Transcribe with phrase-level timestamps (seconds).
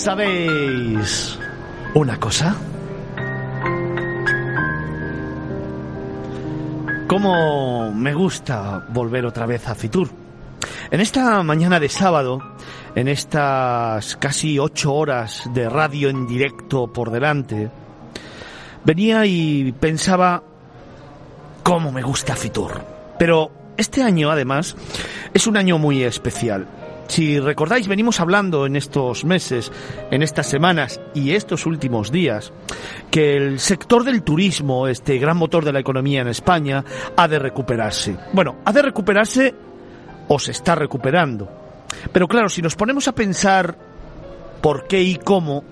[0.00, 1.38] ¿Sabéis
[1.92, 2.56] una cosa?
[7.06, 10.08] ¿Cómo me gusta volver otra vez a Fitur?
[10.90, 12.40] En esta mañana de sábado,
[12.94, 17.68] en estas casi ocho horas de radio en directo por delante,
[18.82, 20.42] venía y pensaba
[21.62, 22.80] cómo me gusta Fitur.
[23.18, 24.76] Pero este año, además,
[25.34, 26.66] es un año muy especial.
[27.10, 29.72] Si recordáis, venimos hablando en estos meses,
[30.12, 32.52] en estas semanas y estos últimos días,
[33.10, 36.84] que el sector del turismo, este gran motor de la economía en España,
[37.16, 38.16] ha de recuperarse.
[38.32, 39.52] Bueno, ha de recuperarse
[40.28, 41.50] o se está recuperando.
[42.12, 43.76] Pero claro, si nos ponemos a pensar
[44.60, 45.64] por qué y cómo,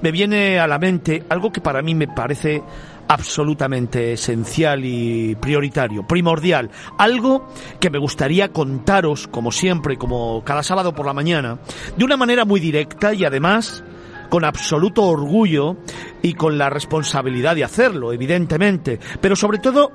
[0.00, 2.62] me viene a la mente algo que para mí me parece
[3.08, 7.48] absolutamente esencial y prioritario, primordial, algo
[7.80, 11.58] que me gustaría contaros, como siempre, como cada sábado por la mañana,
[11.96, 13.84] de una manera muy directa y además
[14.30, 15.76] con absoluto orgullo
[16.22, 19.92] y con la responsabilidad de hacerlo, evidentemente, pero sobre todo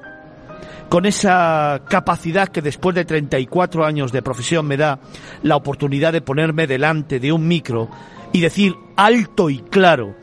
[0.89, 4.99] con esa capacidad que después de 34 años de profesión me da
[5.43, 7.89] la oportunidad de ponerme delante de un micro
[8.31, 10.15] y decir alto y claro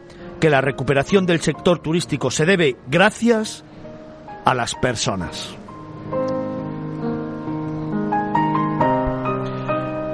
[0.47, 3.65] que la recuperación del sector turístico se debe gracias
[4.45, 5.57] a las personas.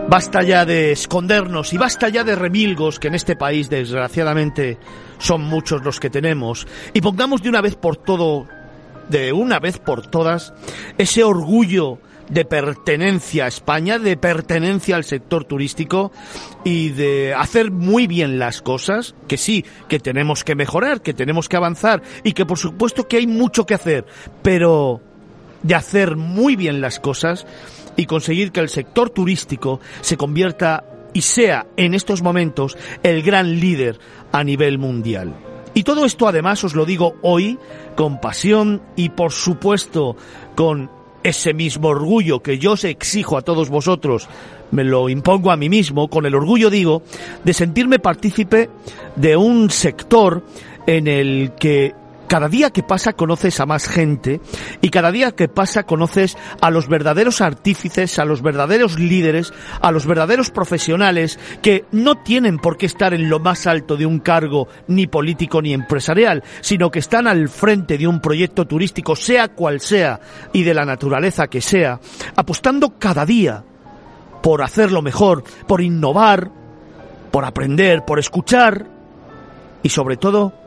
[0.08, 4.78] Basta ya de escondernos y basta ya de remilgos que en este país desgraciadamente
[5.18, 8.48] son muchos los que tenemos y pongamos de una vez por todo,
[9.10, 10.54] de una vez por todas,
[10.96, 11.98] ese orgullo
[12.32, 16.12] de pertenencia a España, de pertenencia al sector turístico
[16.64, 21.50] y de hacer muy bien las cosas, que sí, que tenemos que mejorar, que tenemos
[21.50, 24.06] que avanzar y que por supuesto que hay mucho que hacer,
[24.42, 25.02] pero
[25.62, 27.46] de hacer muy bien las cosas
[27.96, 33.60] y conseguir que el sector turístico se convierta y sea en estos momentos el gran
[33.60, 33.98] líder
[34.32, 35.34] a nivel mundial.
[35.74, 37.58] Y todo esto además os lo digo hoy
[37.94, 40.16] con pasión y por supuesto
[40.54, 44.28] con ese mismo orgullo que yo os exijo a todos vosotros,
[44.70, 47.02] me lo impongo a mí mismo, con el orgullo digo,
[47.44, 48.70] de sentirme partícipe
[49.16, 50.42] de un sector
[50.86, 51.94] en el que
[52.32, 54.40] cada día que pasa conoces a más gente
[54.80, 59.92] y cada día que pasa conoces a los verdaderos artífices, a los verdaderos líderes, a
[59.92, 64.18] los verdaderos profesionales que no tienen por qué estar en lo más alto de un
[64.18, 69.48] cargo ni político ni empresarial, sino que están al frente de un proyecto turístico, sea
[69.48, 70.18] cual sea
[70.54, 72.00] y de la naturaleza que sea,
[72.34, 73.62] apostando cada día
[74.42, 76.50] por hacerlo mejor, por innovar,
[77.30, 78.86] por aprender, por escuchar
[79.82, 80.61] y sobre todo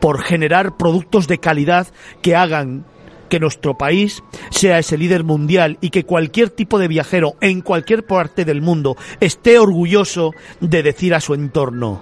[0.00, 1.88] por generar productos de calidad
[2.22, 2.84] que hagan
[3.28, 8.06] que nuestro país sea ese líder mundial y que cualquier tipo de viajero en cualquier
[8.06, 12.00] parte del mundo esté orgulloso de decir a su entorno,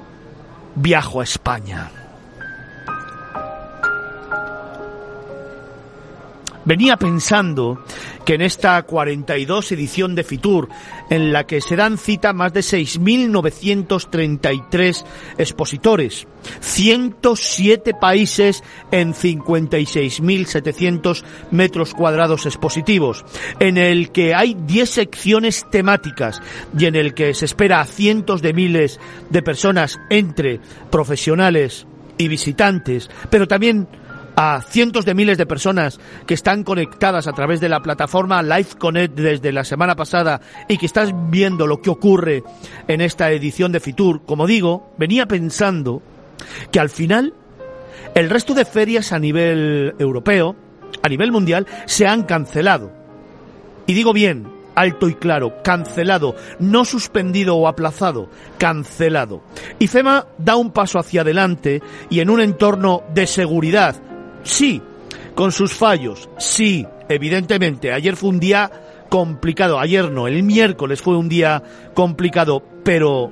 [0.75, 2.04] viajo a España.
[6.65, 7.85] Venía pensando
[8.25, 10.69] que en esta 42 edición de Fitur,
[11.11, 15.05] en la que se dan cita más de 6.933
[15.37, 16.27] expositores,
[16.61, 23.27] 107 países en 56.700 metros cuadrados expositivos,
[23.61, 26.41] en el que hay 10 secciones temáticas
[26.77, 28.99] y en el que se espera a cientos de miles
[29.29, 30.61] de personas entre
[30.91, 31.87] profesionales
[32.17, 33.89] y visitantes, pero también
[34.37, 38.71] a cientos de miles de personas que están conectadas a través de la plataforma Live
[38.79, 42.43] Connect desde la semana pasada y que estás viendo lo que ocurre
[42.89, 46.03] en esta edición de Fitur, como digo, venía pensando
[46.71, 47.35] que al final
[48.15, 50.57] el resto de ferias a nivel europeo,
[51.03, 52.93] a nivel mundial, se han cancelado.
[53.87, 58.29] Y digo bien, alto y claro, cancelado, no suspendido o aplazado,
[58.59, 59.43] cancelado.
[59.79, 63.97] Y FEMA da un paso hacia adelante y en un entorno de seguridad,
[64.45, 64.81] Sí,
[65.35, 67.93] con sus fallos, sí, evidentemente.
[67.93, 68.71] Ayer fue un día
[69.09, 71.63] complicado, ayer no, el miércoles fue un día
[71.95, 73.31] complicado, pero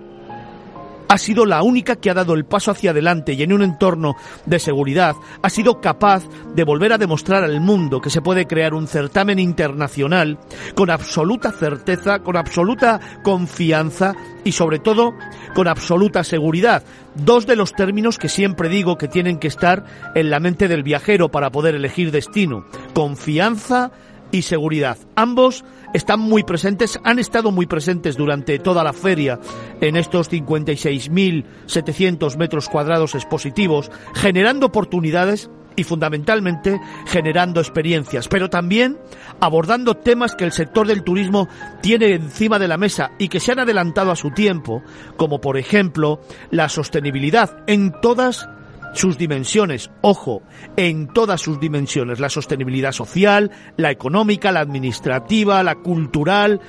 [1.13, 4.17] ha sido la única que ha dado el paso hacia adelante y en un entorno
[4.47, 6.25] de seguridad ha sido capaz
[6.55, 10.39] de volver a demostrar al mundo que se puede crear un certamen internacional
[10.75, 15.13] con absoluta certeza, con absoluta confianza y sobre todo
[15.55, 16.83] con absoluta seguridad.
[17.15, 19.85] Dos de los términos que siempre digo que tienen que estar
[20.15, 22.65] en la mente del viajero para poder elegir destino.
[22.95, 23.93] Confianza
[24.31, 24.97] y seguridad.
[25.15, 25.63] Ambos
[25.93, 29.39] están muy presentes, han estado muy presentes durante toda la feria
[29.81, 38.99] en estos 56.700 metros cuadrados expositivos, generando oportunidades y fundamentalmente generando experiencias, pero también
[39.41, 41.49] abordando temas que el sector del turismo
[41.81, 44.83] tiene encima de la mesa y que se han adelantado a su tiempo,
[45.17, 48.49] como por ejemplo la sostenibilidad en todas
[48.93, 50.43] sus dimensiones, ojo,
[50.77, 56.61] en todas sus dimensiones, la sostenibilidad social, la económica, la administrativa, la cultural,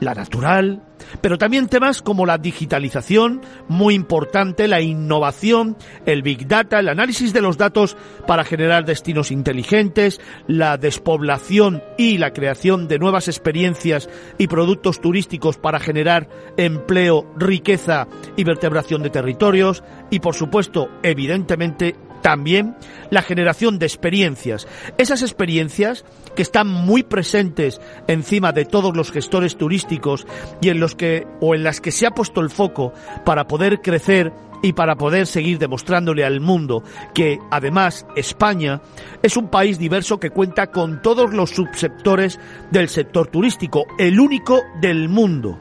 [0.00, 0.82] la natural,
[1.20, 5.76] pero también temas como la digitalización, muy importante, la innovación,
[6.06, 12.18] el big data, el análisis de los datos para generar destinos inteligentes, la despoblación y
[12.18, 14.08] la creación de nuevas experiencias
[14.38, 21.96] y productos turísticos para generar empleo, riqueza y vertebración de territorios y por supuesto, evidentemente,
[22.22, 22.76] también
[23.10, 24.66] la generación de experiencias.
[24.98, 30.26] Esas experiencias que están muy presentes encima de todos los gestores turísticos
[30.60, 32.92] y en los que o en las que se ha puesto el foco
[33.24, 34.32] para poder crecer
[34.62, 36.82] y para poder seguir demostrándole al mundo
[37.14, 38.80] que además España
[39.22, 42.38] es un país diverso que cuenta con todos los subsectores
[42.70, 45.58] del sector turístico, el único del mundo.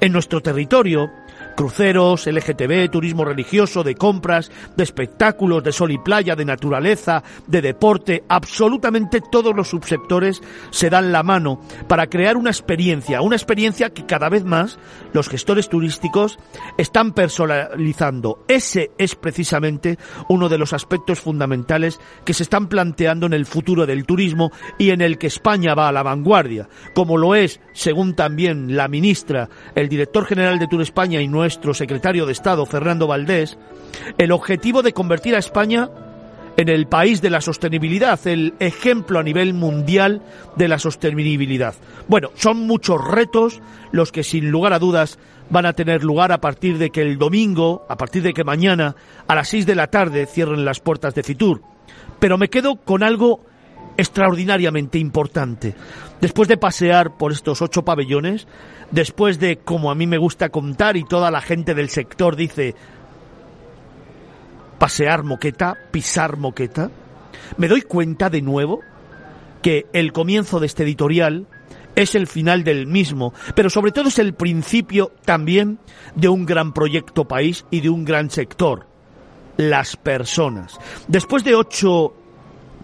[0.00, 1.10] En nuestro territorio
[1.56, 7.62] cruceros, LGTB, turismo religioso, de compras, de espectáculos, de sol y playa, de naturaleza, de
[7.62, 13.90] deporte, absolutamente todos los subsectores se dan la mano para crear una experiencia, una experiencia
[13.90, 14.78] que cada vez más
[15.12, 16.38] los gestores turísticos
[16.76, 18.44] están personalizando.
[18.48, 19.98] Ese es precisamente
[20.28, 24.90] uno de los aspectos fundamentales que se están planteando en el futuro del turismo y
[24.90, 29.48] en el que España va a la vanguardia, como lo es, según también la ministra,
[29.74, 33.56] el director general de Tour España y nuestro secretario de Estado, Fernando Valdés,
[34.18, 35.88] el objetivo de convertir a España
[36.56, 40.22] en el país de la sostenibilidad, el ejemplo a nivel mundial
[40.56, 41.76] de la sostenibilidad.
[42.08, 43.62] Bueno, son muchos retos
[43.92, 47.16] los que sin lugar a dudas van a tener lugar a partir de que el
[47.16, 48.96] domingo, a partir de que mañana
[49.28, 51.62] a las 6 de la tarde cierren las puertas de Fitur.
[52.18, 53.40] Pero me quedo con algo
[53.96, 55.76] extraordinariamente importante.
[56.20, 58.48] Después de pasear por estos ocho pabellones,
[58.90, 62.74] después de, como a mí me gusta contar y toda la gente del sector dice,
[64.78, 66.90] pasear moqueta, pisar moqueta,
[67.56, 68.80] me doy cuenta de nuevo
[69.62, 71.46] que el comienzo de este editorial
[71.94, 75.78] es el final del mismo, pero sobre todo es el principio también
[76.14, 78.86] de un gran proyecto país y de un gran sector,
[79.56, 80.78] las personas.
[81.08, 82.14] Después de ocho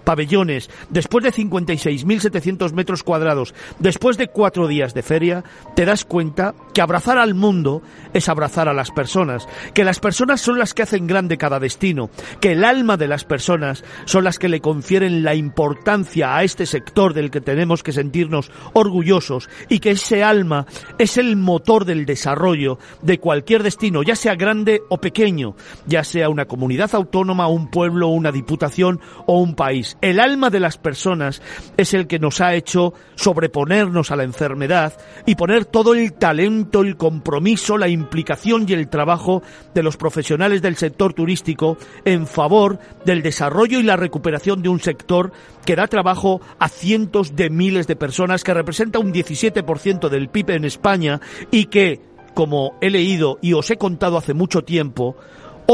[0.05, 5.45] pabellones, después de 56.700 metros cuadrados, después de cuatro días de feria,
[5.75, 7.83] te das cuenta que abrazar al mundo
[8.13, 12.11] es abrazar a las personas, que las personas son las que hacen grande cada destino,
[12.41, 16.67] que el alma de las personas son las que le confieren la importancia a este
[16.67, 20.67] sector del que tenemos que sentirnos orgullosos y que ese alma
[20.99, 25.55] es el motor del desarrollo de cualquier destino, ya sea grande o pequeño,
[25.87, 29.92] ya sea una comunidad autónoma, un pueblo, una diputación o un país.
[30.01, 31.43] El alma de las personas
[31.77, 34.95] es el que nos ha hecho sobreponernos a la enfermedad
[35.27, 39.43] y poner todo el talento, el compromiso, la implicación y el trabajo
[39.75, 44.81] de los profesionales del sector turístico en favor del desarrollo y la recuperación de un
[44.81, 45.33] sector
[45.65, 50.51] que da trabajo a cientos de miles de personas, que representa un 17% del PIB
[50.51, 52.01] en España y que,
[52.35, 55.17] como he leído y os he contado hace mucho tiempo,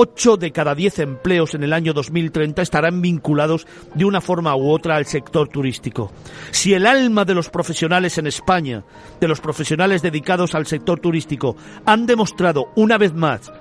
[0.00, 4.70] 8 de cada 10 empleos en el año 2030 estarán vinculados de una forma u
[4.70, 6.12] otra al sector turístico.
[6.52, 8.84] Si el alma de los profesionales en España,
[9.20, 13.52] de los profesionales dedicados al sector turístico, han demostrado una vez más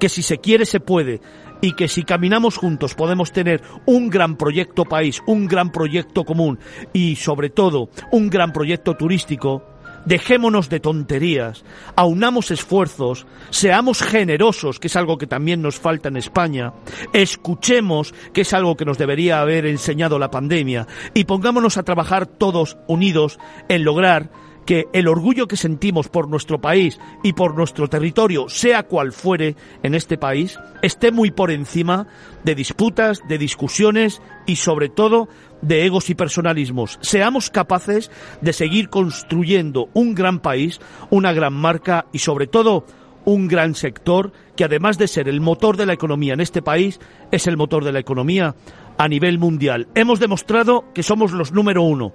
[0.00, 1.20] que si se quiere se puede
[1.60, 6.58] y que si caminamos juntos podemos tener un gran proyecto país, un gran proyecto común
[6.92, 9.62] y sobre todo un gran proyecto turístico,
[10.04, 11.64] dejémonos de tonterías,
[11.96, 16.72] aunamos esfuerzos, seamos generosos, que es algo que también nos falta en España,
[17.12, 22.26] escuchemos, que es algo que nos debería haber enseñado la pandemia, y pongámonos a trabajar
[22.26, 24.30] todos unidos en lograr
[24.64, 29.56] que el orgullo que sentimos por nuestro país y por nuestro territorio, sea cual fuere
[29.82, 32.06] en este país, esté muy por encima
[32.44, 35.28] de disputas, de discusiones y sobre todo
[35.62, 36.98] de egos y personalismos.
[37.00, 40.80] Seamos capaces de seguir construyendo un gran país,
[41.10, 42.84] una gran marca y sobre todo
[43.24, 47.00] un gran sector que además de ser el motor de la economía en este país,
[47.30, 48.54] es el motor de la economía
[48.98, 49.88] a nivel mundial.
[49.94, 52.12] Hemos demostrado que somos los número uno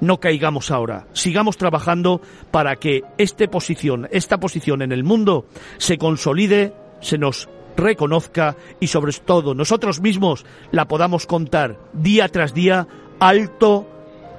[0.00, 1.06] no caigamos ahora.
[1.12, 2.20] Sigamos trabajando
[2.50, 5.46] para que esta posición, esta posición en el mundo
[5.78, 12.54] se consolide, se nos reconozca y sobre todo nosotros mismos la podamos contar día tras
[12.54, 12.86] día
[13.18, 13.86] alto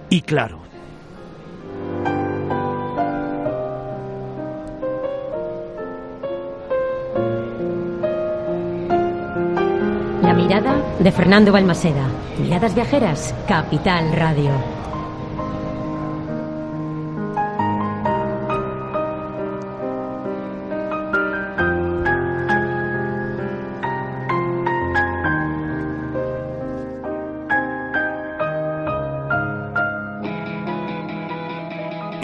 [0.10, 0.62] y claro.
[10.22, 12.08] La mirada de Fernando Balmaseda.
[12.40, 14.75] Miradas Viajeras, Capital Radio.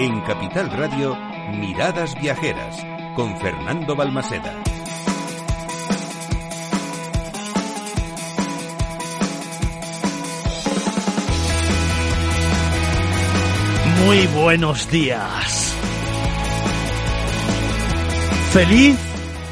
[0.04, 1.16] En Capital Radio,
[1.54, 2.76] Miradas Viajeras,
[3.16, 4.52] con Fernando Balmaseda.
[14.04, 15.76] Muy buenos días.
[18.54, 18.98] Feliz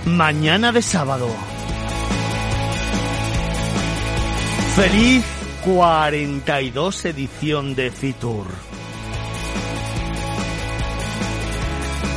[0.06, 1.29] mañana de sábado.
[4.75, 5.24] Feliz
[5.63, 8.69] 42 edición de Fitur.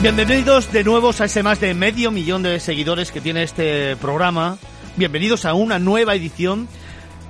[0.02, 4.58] Bienvenidos de nuevo a ese más de medio millón de seguidores que tiene este programa.
[4.96, 6.66] Bienvenidos a una nueva edición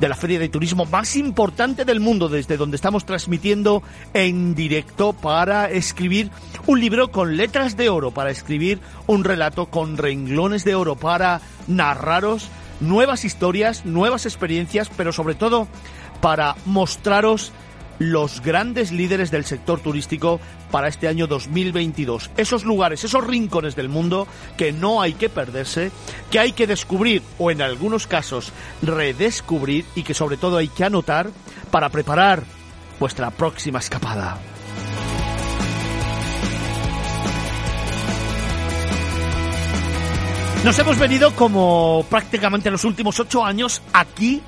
[0.00, 3.82] de la feria de turismo más importante del mundo, desde donde estamos transmitiendo
[4.14, 6.30] en directo para escribir
[6.66, 11.42] un libro con letras de oro, para escribir un relato con renglones de oro, para
[11.66, 12.48] narraros
[12.80, 15.68] nuevas historias, nuevas experiencias, pero sobre todo
[16.22, 17.52] para mostraros
[18.10, 20.40] los grandes líderes del sector turístico
[20.70, 22.30] para este año 2022.
[22.36, 25.90] Esos lugares, esos rincones del mundo que no hay que perderse,
[26.30, 30.84] que hay que descubrir o en algunos casos redescubrir y que sobre todo hay que
[30.84, 31.30] anotar
[31.70, 32.42] para preparar
[32.98, 34.38] vuestra próxima escapada.
[40.64, 44.40] Nos hemos venido como prácticamente los últimos ocho años aquí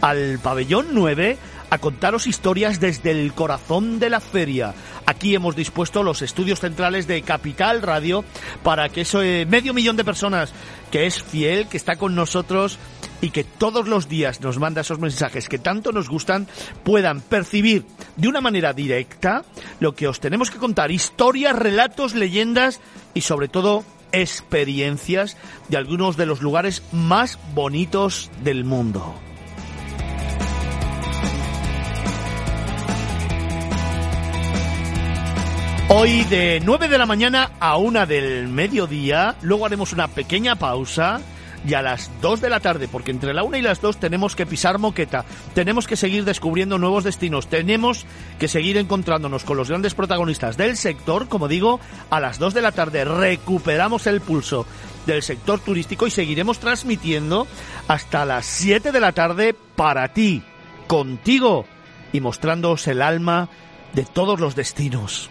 [0.00, 1.38] al pabellón 9
[1.70, 4.74] a contaros historias desde el corazón de la feria.
[5.06, 8.24] Aquí hemos dispuesto los estudios centrales de Capital Radio
[8.62, 10.52] para que ese medio millón de personas
[10.90, 12.78] que es fiel, que está con nosotros
[13.20, 16.48] y que todos los días nos manda esos mensajes que tanto nos gustan,
[16.84, 17.86] puedan percibir
[18.16, 19.44] de una manera directa
[19.78, 22.80] lo que os tenemos que contar, historias, relatos, leyendas
[23.14, 25.36] y sobre todo experiencias
[25.68, 29.14] de algunos de los lugares más bonitos del mundo.
[35.92, 41.20] Hoy de 9 de la mañana a 1 del mediodía, luego haremos una pequeña pausa
[41.66, 44.36] y a las 2 de la tarde, porque entre la 1 y las 2 tenemos
[44.36, 48.06] que pisar moqueta, tenemos que seguir descubriendo nuevos destinos, tenemos
[48.38, 52.62] que seguir encontrándonos con los grandes protagonistas del sector, como digo, a las 2 de
[52.62, 54.66] la tarde recuperamos el pulso
[55.06, 57.48] del sector turístico y seguiremos transmitiendo
[57.88, 60.44] hasta las 7 de la tarde para ti,
[60.86, 61.66] contigo
[62.12, 63.48] y mostrándoos el alma
[63.92, 65.30] de todos los destinos.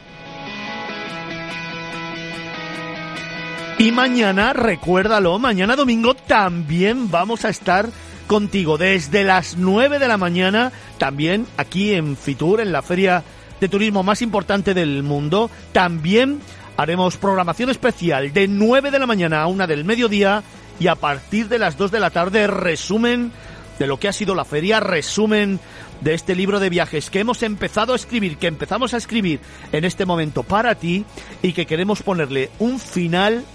[3.79, 7.88] Y mañana, recuérdalo, mañana domingo también vamos a estar
[8.27, 13.24] contigo desde las 9 de la mañana, también aquí en Fitur, en la feria
[13.62, 15.50] de turismo más importante del mundo.
[15.71, 16.41] También
[16.75, 20.43] haremos programación especial de 9 de la mañana a 1 del mediodía
[20.77, 23.31] y a partir de las 2 de la tarde resumen
[23.79, 25.57] de lo que ha sido la feria, resumen
[26.01, 29.39] de este libro de viajes que hemos empezado a escribir, que empezamos a escribir
[29.71, 31.05] en este momento para ti
[31.41, 33.45] y que queremos ponerle un final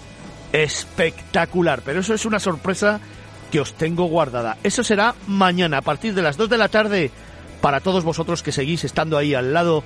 [0.55, 1.81] espectacular.
[1.83, 2.99] Pero eso es una sorpresa
[3.51, 4.57] que os tengo guardada.
[4.63, 7.11] Eso será mañana a partir de las 2 de la tarde
[7.61, 9.83] para todos vosotros que seguís estando ahí al lado,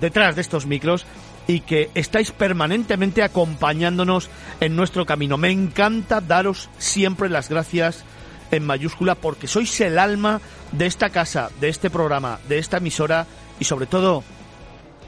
[0.00, 1.06] detrás de estos micros
[1.46, 4.28] y que estáis permanentemente acompañándonos
[4.60, 5.38] en nuestro camino.
[5.38, 8.04] Me encanta daros siempre las gracias
[8.50, 10.40] en mayúscula porque sois el alma
[10.72, 13.26] de esta casa, de este programa, de esta emisora
[13.58, 14.22] y sobre todo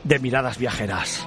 [0.05, 1.27] de miradas viajeras.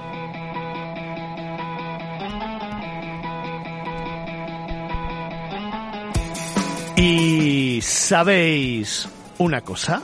[6.96, 9.08] Y sabéis
[9.38, 10.02] una cosa,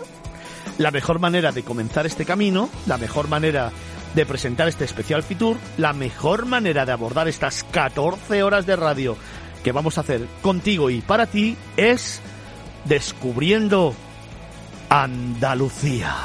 [0.79, 3.71] la mejor manera de comenzar este camino, la mejor manera
[4.15, 9.17] de presentar este especial Fitur, la mejor manera de abordar estas 14 horas de radio
[9.63, 12.21] que vamos a hacer contigo y para ti es
[12.87, 13.95] descubriendo
[14.89, 16.17] Andalucía.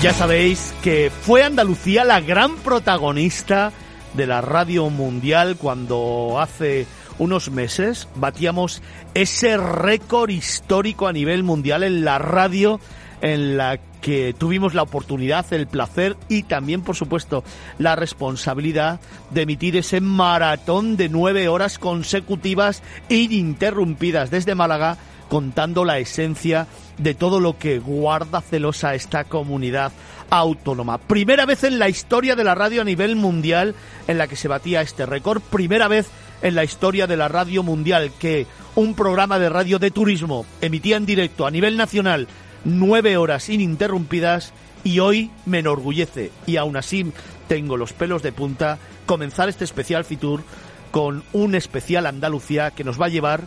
[0.00, 3.70] Ya sabéis que fue Andalucía la gran protagonista
[4.14, 6.86] de la radio mundial cuando hace
[7.18, 8.82] unos meses batíamos
[9.14, 12.80] ese récord histórico a nivel mundial en la radio
[13.20, 17.44] en la que tuvimos la oportunidad, el placer y también, por supuesto,
[17.78, 19.00] la responsabilidad
[19.30, 24.96] de emitir ese maratón de nueve horas consecutivas ininterrumpidas desde Málaga,
[25.28, 26.66] contando la esencia
[26.98, 29.92] de todo lo que guarda celosa esta comunidad
[30.30, 30.98] autónoma.
[30.98, 33.74] Primera vez en la historia de la radio a nivel mundial
[34.08, 36.08] en la que se batía este récord, primera vez
[36.42, 40.96] en la historia de la radio mundial que un programa de radio de turismo emitía
[40.96, 42.28] en directo a nivel nacional
[42.64, 44.52] nueve horas ininterrumpidas
[44.84, 46.30] y hoy me enorgullece.
[46.46, 47.12] Y aún así
[47.48, 50.42] tengo los pelos de punta comenzar este especial Fitur
[50.90, 53.42] con un especial Andalucía que nos va a llevar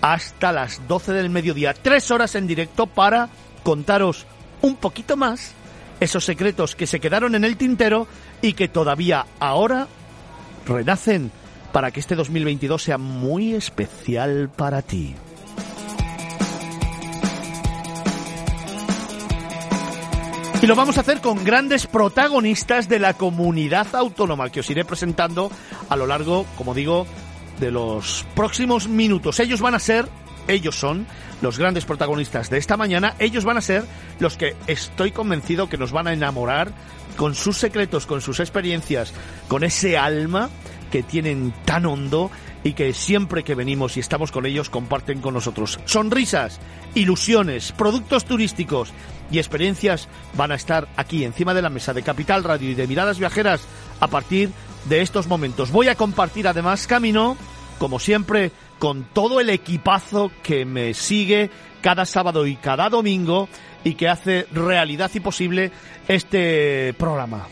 [0.00, 3.28] hasta las 12 del mediodía, tres horas en directo para
[3.64, 4.26] contaros
[4.62, 5.54] un poquito más
[6.00, 8.06] esos secretos que se quedaron en el tintero
[8.42, 9.88] y que todavía ahora
[10.66, 11.30] renacen
[11.72, 15.14] para que este 2022 sea muy especial para ti.
[20.60, 24.84] Y lo vamos a hacer con grandes protagonistas de la comunidad autónoma que os iré
[24.84, 25.52] presentando
[25.88, 27.06] a lo largo, como digo,
[27.60, 29.38] de los próximos minutos.
[29.38, 30.08] Ellos van a ser,
[30.48, 31.06] ellos son
[31.40, 33.84] los grandes protagonistas de esta mañana, ellos van a ser
[34.18, 36.72] los que estoy convencido que nos van a enamorar
[37.16, 39.12] con sus secretos, con sus experiencias,
[39.46, 40.50] con ese alma
[40.90, 42.30] que tienen tan hondo
[42.64, 45.78] y que siempre que venimos y estamos con ellos comparten con nosotros.
[45.84, 46.60] Sonrisas,
[46.94, 48.92] ilusiones, productos turísticos
[49.30, 52.86] y experiencias van a estar aquí encima de la mesa de Capital Radio y de
[52.86, 53.60] Miradas Viajeras
[54.00, 54.50] a partir
[54.88, 55.70] de estos momentos.
[55.70, 57.36] Voy a compartir además camino,
[57.78, 63.48] como siempre, con todo el equipazo que me sigue cada sábado y cada domingo
[63.84, 65.70] y que hace realidad y posible
[66.06, 67.46] este programa.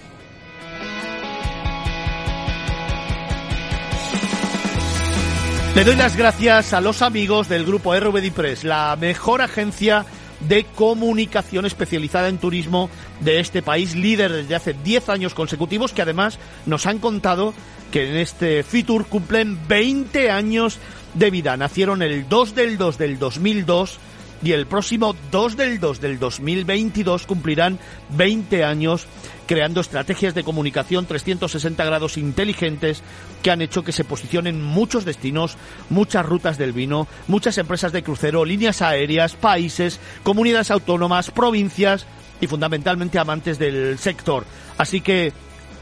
[5.74, 10.06] Le doy las gracias a los amigos del grupo RVD Press, la mejor agencia
[10.40, 12.88] de comunicación especializada en turismo
[13.20, 17.52] de este país, líder desde hace 10 años consecutivos, que además nos han contado
[17.90, 20.78] que en este Fitur cumplen 20 años
[21.16, 21.56] de vida.
[21.56, 23.98] Nacieron el 2 del 2 del 2002
[24.42, 27.78] y el próximo 2 del 2 del 2022 cumplirán
[28.10, 29.06] 20 años
[29.46, 33.02] creando estrategias de comunicación 360 grados inteligentes
[33.42, 35.56] que han hecho que se posicionen muchos destinos,
[35.88, 42.06] muchas rutas del vino, muchas empresas de crucero, líneas aéreas, países, comunidades autónomas, provincias
[42.40, 44.44] y fundamentalmente amantes del sector.
[44.76, 45.32] Así que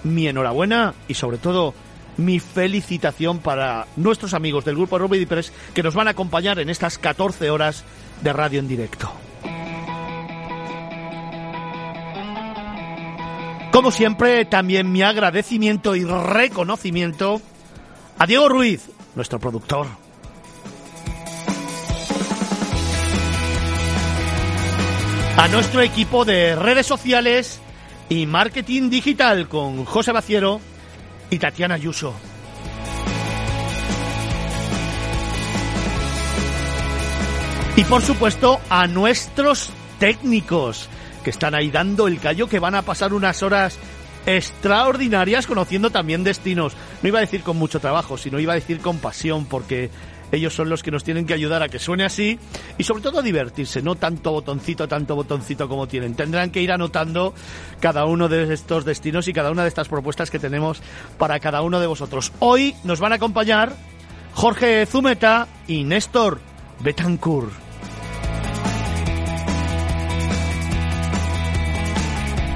[0.04, 1.74] mi enhorabuena y sobre todo
[2.16, 6.70] mi felicitación para nuestros amigos del grupo Ruby Press que nos van a acompañar en
[6.70, 7.84] estas 14 horas
[8.22, 9.12] de radio en directo.
[13.72, 17.40] Como siempre, también mi agradecimiento y reconocimiento
[18.18, 19.88] a Diego Ruiz, nuestro productor.
[25.36, 27.60] A nuestro equipo de redes sociales
[28.08, 30.60] y marketing digital con José Baciero
[31.30, 32.14] y Tatiana Ayuso.
[37.76, 40.88] Y por supuesto a nuestros técnicos
[41.24, 43.78] que están ahí dando el callo, que van a pasar unas horas
[44.26, 46.76] extraordinarias conociendo también destinos.
[47.02, 49.90] No iba a decir con mucho trabajo, sino iba a decir con pasión, porque
[50.32, 52.38] ellos son los que nos tienen que ayudar a que suene así
[52.78, 56.14] y sobre todo a divertirse, no tanto botoncito, tanto botoncito como tienen.
[56.14, 57.34] Tendrán que ir anotando
[57.80, 60.82] cada uno de estos destinos y cada una de estas propuestas que tenemos
[61.18, 62.32] para cada uno de vosotros.
[62.38, 63.74] Hoy nos van a acompañar
[64.34, 66.40] Jorge Zumeta y Néstor
[66.80, 67.52] Betancourt.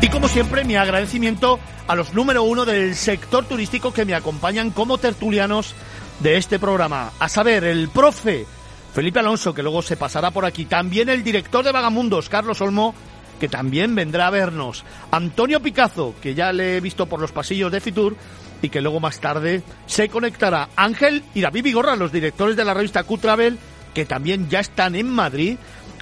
[0.01, 4.71] Y como siempre, mi agradecimiento a los número uno del sector turístico que me acompañan
[4.71, 5.75] como tertulianos
[6.21, 7.13] de este programa.
[7.19, 8.47] A saber, el profe
[8.95, 10.65] Felipe Alonso, que luego se pasará por aquí.
[10.65, 12.95] También el director de Vagamundos, Carlos Olmo,
[13.39, 14.85] que también vendrá a vernos.
[15.11, 18.17] Antonio Picazo, que ya le he visto por los pasillos de Fitur
[18.61, 20.69] y que luego más tarde se conectará.
[20.75, 23.59] Ángel y David Vigorra, los directores de la revista Q-Travel,
[23.95, 25.59] que también ya están en Madrid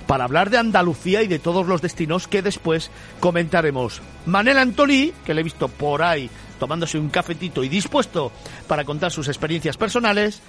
[0.06, 4.00] para hablar de Andalucía y de todos los destinos que después comentaremos.
[4.24, 8.32] Manel Antolí, que le he visto por ahí tomándose un cafetito y dispuesto
[8.66, 10.40] para contar sus experiencias personales.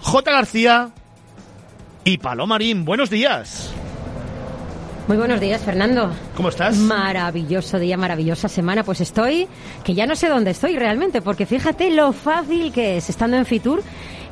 [0.00, 0.30] J.
[0.30, 0.90] García
[2.04, 2.84] y Palomarín.
[2.84, 3.72] Buenos días.
[5.08, 6.10] Muy buenos días, Fernando.
[6.34, 6.76] ¿Cómo estás?
[6.76, 8.82] Maravilloso día, maravillosa semana.
[8.82, 9.46] Pues estoy,
[9.84, 13.46] que ya no sé dónde estoy realmente, porque fíjate lo fácil que es estando en
[13.46, 13.84] Fitur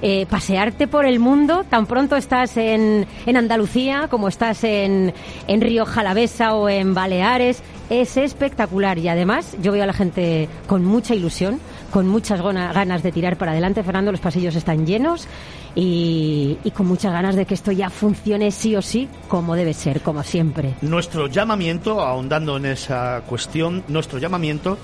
[0.06, 1.64] eh, pasearte por el mundo.
[1.70, 5.14] Tan pronto estás en, en Andalucía como estás en,
[5.48, 7.62] en Río Jalavesa o en Baleares.
[7.88, 11.58] Es espectacular y además yo veo a la gente con mucha ilusión,
[11.90, 13.82] con muchas ganas de tirar para adelante.
[13.82, 15.26] Fernando, los pasillos están llenos
[15.74, 19.72] y, y, con muchas ganas de que esto ya funcione sí o sí como debe
[19.72, 20.74] ser, como siempre.
[20.82, 24.76] Nuestro llamamiento, ahondando en esa cuestión, nuestro llamamiento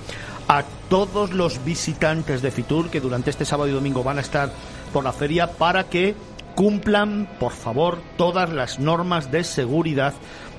[0.47, 4.51] a todos los visitantes de Fitur que durante este sábado y domingo van a estar
[4.91, 6.15] por la feria para que
[6.55, 10.13] cumplan, por favor, todas las normas de seguridad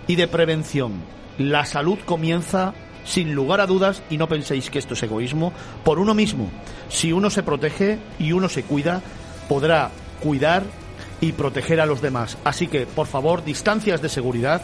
[0.07, 1.03] y de prevención.
[1.39, 5.53] La salud comienza sin lugar a dudas, y no penséis que esto es egoísmo,
[5.85, 6.51] por uno mismo.
[6.89, 9.03] Si uno se protege y uno se cuida,
[9.49, 9.91] podrá
[10.21, 10.63] cuidar
[11.21, 12.39] y proteger a los demás.
[12.45, 14.63] Así que, por favor, distancias de seguridad,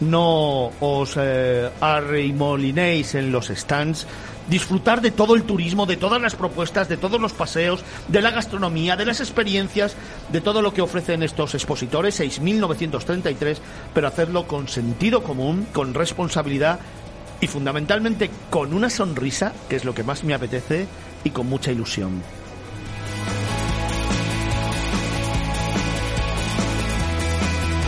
[0.00, 4.06] no os eh, arrimolinéis en los stands,
[4.48, 8.30] disfrutar de todo el turismo, de todas las propuestas, de todos los paseos, de la
[8.30, 9.96] gastronomía, de las experiencias,
[10.30, 13.58] de todo lo que ofrecen estos expositores, 6.933,
[13.94, 16.80] pero hacerlo con sentido común, con responsabilidad
[17.40, 20.86] y fundamentalmente con una sonrisa, que es lo que más me apetece,
[21.24, 22.22] y con mucha ilusión.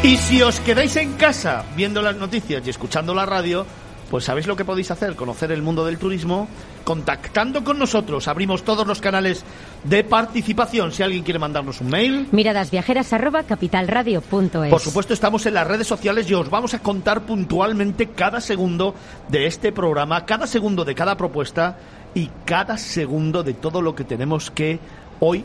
[0.03, 3.67] Y si os quedáis en casa viendo las noticias y escuchando la radio,
[4.11, 6.49] pues sabéis lo que podéis hacer, conocer el mundo del turismo,
[6.85, 8.29] contactando con nosotros.
[8.29, 9.45] Abrimos todos los canales
[9.85, 10.93] de participación.
[10.93, 12.29] Si alguien quiere mandarnos un mail.
[12.33, 14.71] Miradasviajeras arroba capitalradio.es.
[14.71, 18.95] Por supuesto, estamos en las redes sociales y os vamos a contar puntualmente cada segundo
[19.29, 21.77] de este programa, cada segundo de cada propuesta
[22.15, 24.79] y cada segundo de todo lo que tenemos que
[25.21, 25.45] hoy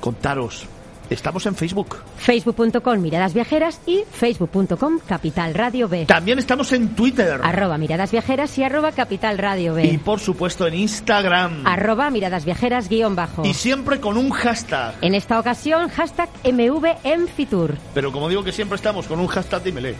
[0.00, 0.68] contaros.
[1.10, 1.96] Estamos en Facebook.
[2.16, 6.06] Facebook.com Miradas Viajeras y Facebook.com Capital Radio B.
[6.06, 7.40] También estamos en Twitter.
[7.42, 9.84] Arroba Miradas Viajeras y arroba Capital Radio B.
[9.86, 11.66] Y por supuesto en Instagram.
[11.66, 13.44] Arroba Miradas Viajeras guion bajo.
[13.44, 14.94] Y siempre con un hashtag.
[15.02, 17.74] En esta ocasión, hashtag MV en Fitur.
[17.92, 19.94] Pero como digo que siempre estamos con un hashtag, dímele.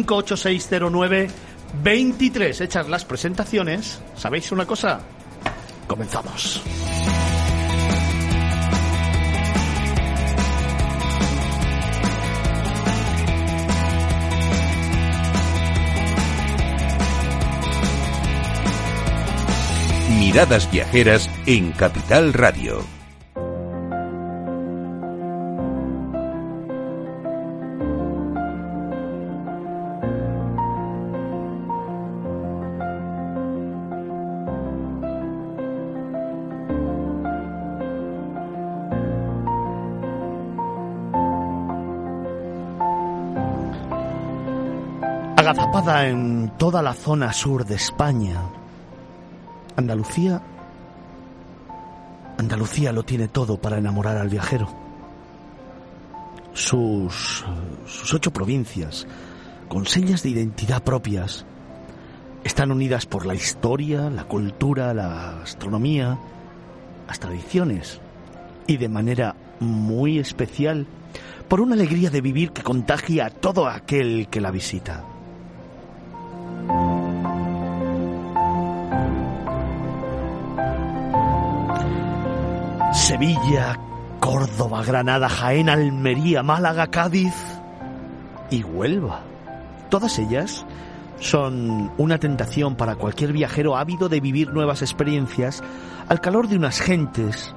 [0.05, 2.61] 655-8609-23.
[2.61, 5.01] Hechas las presentaciones, ¿sabéis una cosa?
[5.87, 6.63] Comenzamos.
[20.29, 22.85] Miradas Viajeras en Capital Radio.
[45.39, 48.43] Agazapada en toda la zona sur de España,
[49.79, 50.43] Andalucía,
[52.37, 54.69] Andalucía lo tiene todo para enamorar al viajero.
[56.53, 57.45] Sus,
[57.87, 59.07] sus ocho provincias,
[59.69, 61.47] con señas de identidad propias,
[62.43, 66.19] están unidas por la historia, la cultura, la gastronomía,
[67.07, 68.01] las tradiciones
[68.67, 70.89] y de manera muy especial
[71.47, 75.05] por una alegría de vivir que contagia a todo aquel que la visita.
[83.09, 83.81] Sevilla,
[84.21, 87.33] Córdoba, Granada, Jaén, Almería, Málaga, Cádiz
[88.51, 89.23] y Huelva.
[89.89, 90.67] Todas ellas
[91.19, 95.63] son una tentación para cualquier viajero ávido de vivir nuevas experiencias
[96.11, 97.55] al calor de unas gentes,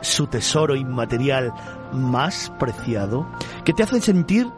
[0.00, 1.52] su tesoro inmaterial
[1.92, 3.26] más preciado,
[3.66, 4.48] que te hacen sentir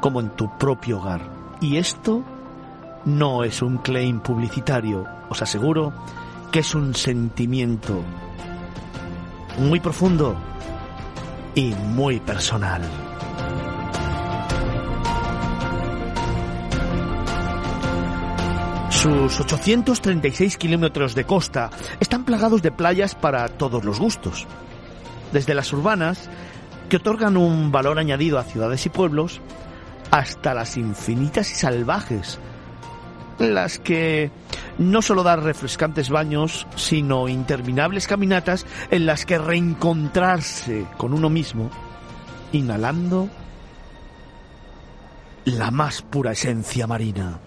[0.00, 1.20] como en tu propio hogar.
[1.60, 2.24] Y esto
[3.04, 5.92] no es un claim publicitario, os aseguro
[6.50, 8.02] que es un sentimiento
[9.58, 10.36] muy profundo
[11.54, 12.82] y muy personal.
[18.90, 24.46] Sus 836 kilómetros de costa están plagados de playas para todos los gustos.
[25.32, 26.28] Desde las urbanas,
[26.88, 29.40] que otorgan un valor añadido a ciudades y pueblos,
[30.10, 32.38] hasta las infinitas y salvajes,
[33.38, 34.30] las que
[34.78, 41.70] no solo dar refrescantes baños, sino interminables caminatas en las que reencontrarse con uno mismo,
[42.52, 43.28] inhalando
[45.44, 47.40] la más pura esencia marina.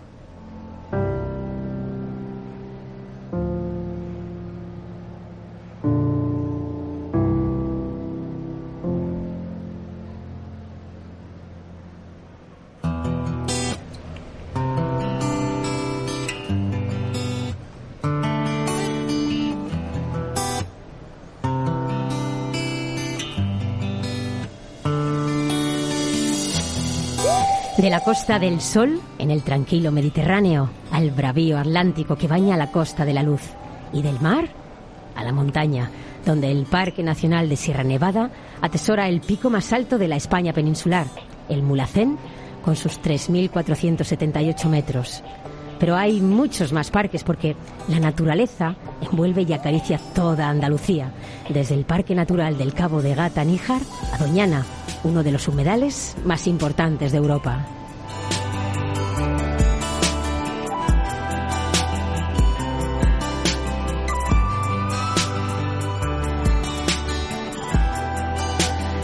[28.10, 33.14] Costa del sol, en el tranquilo Mediterráneo, al bravío Atlántico que baña la costa de
[33.14, 33.44] la luz.
[33.94, 34.50] Y del mar
[35.16, 35.92] a la montaña,
[36.26, 40.54] donde el Parque Nacional de Sierra Nevada atesora el pico más alto de la España
[40.54, 41.06] peninsular,
[41.50, 42.18] el Mulacén,
[42.66, 45.24] con sus 3.478 metros.
[45.78, 47.56] Pero hay muchos más parques porque
[47.90, 51.12] la naturaleza envuelve y acaricia toda Andalucía,
[51.48, 54.66] desde el Parque Natural del Cabo de Gata Níjar a Doñana,
[55.04, 57.68] uno de los humedales más importantes de Europa.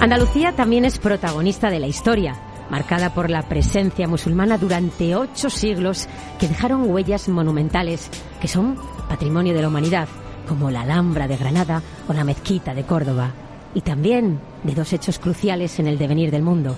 [0.06, 2.36] Andalucía también es protagonista de la historia,
[2.70, 8.78] marcada por la presencia musulmana durante ocho siglos que dejaron huellas monumentales que son
[9.10, 10.08] patrimonio de la humanidad,
[10.48, 13.32] como la Alhambra de Granada o la Mezquita de Córdoba
[13.74, 16.76] y también de dos hechos cruciales en el devenir del mundo.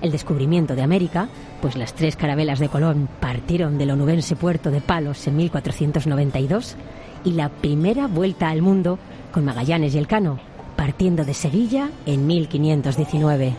[0.00, 1.28] El descubrimiento de América,
[1.60, 6.76] pues las tres carabelas de Colón partieron del onubense puerto de Palos en 1492,
[7.24, 8.98] y la primera vuelta al mundo
[9.32, 10.40] con Magallanes y Elcano,
[10.80, 13.54] partiendo de Sevilla en 1519.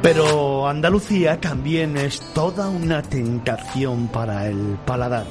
[0.00, 5.26] Pero Andalucía también es toda una tentación para el paladar.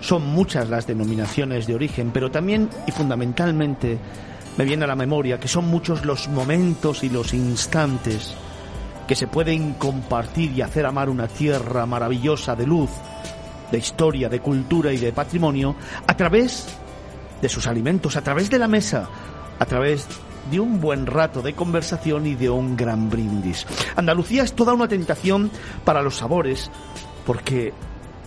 [0.00, 3.98] Son muchas las denominaciones de origen, pero también y fundamentalmente
[4.56, 8.32] me viene a la memoria que son muchos los momentos y los instantes
[9.06, 12.90] que se pueden compartir y hacer amar una tierra maravillosa de luz,
[13.70, 16.66] de historia, de cultura y de patrimonio a través
[17.40, 19.08] de sus alimentos, a través de la mesa,
[19.58, 20.06] a través
[20.50, 23.66] de un buen rato de conversación y de un gran brindis.
[23.96, 25.50] Andalucía es toda una tentación
[25.84, 26.70] para los sabores,
[27.26, 27.72] porque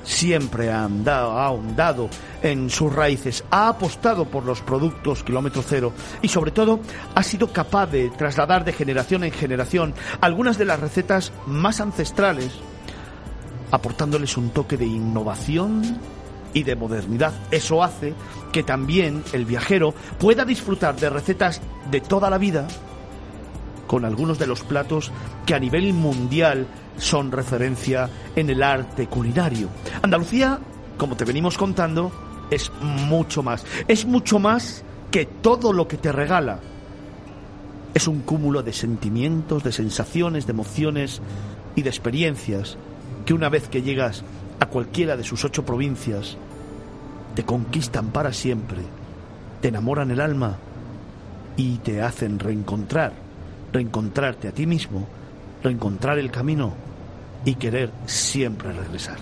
[0.07, 2.09] siempre ha ahondado
[2.41, 5.91] en sus raíces, ha apostado por los productos kilómetro cero
[6.21, 6.79] y sobre todo
[7.13, 12.51] ha sido capaz de trasladar de generación en generación algunas de las recetas más ancestrales,
[13.69, 15.99] aportándoles un toque de innovación
[16.53, 17.33] y de modernidad.
[17.51, 18.13] Eso hace
[18.53, 22.67] que también el viajero pueda disfrutar de recetas de toda la vida
[23.87, 25.11] con algunos de los platos
[25.45, 29.69] que a nivel mundial son referencia en el arte culinario.
[30.01, 30.59] Andalucía,
[30.97, 32.11] como te venimos contando,
[32.51, 33.65] es mucho más.
[33.87, 36.59] Es mucho más que todo lo que te regala.
[37.93, 41.21] Es un cúmulo de sentimientos, de sensaciones, de emociones
[41.75, 42.77] y de experiencias
[43.25, 44.23] que una vez que llegas
[44.59, 46.37] a cualquiera de sus ocho provincias,
[47.35, 48.79] te conquistan para siempre,
[49.61, 50.57] te enamoran el alma
[51.55, 53.13] y te hacen reencontrar,
[53.71, 55.07] reencontrarte a ti mismo,
[55.63, 56.73] reencontrar el camino
[57.45, 59.17] y querer siempre regresar.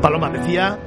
[0.00, 0.78] Paloma decía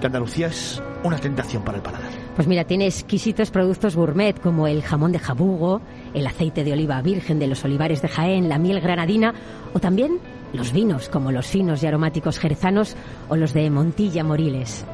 [0.00, 2.10] que Andalucía es una tentación para el paladar.
[2.36, 5.80] Pues mira, tiene exquisitos productos gourmet como el jamón de jabugo,
[6.14, 9.34] el aceite de oliva virgen de los olivares de Jaén, la miel granadina
[9.74, 10.20] o también
[10.52, 12.96] los vinos como los finos y aromáticos jerezanos
[13.28, 14.84] o los de Montilla Moriles.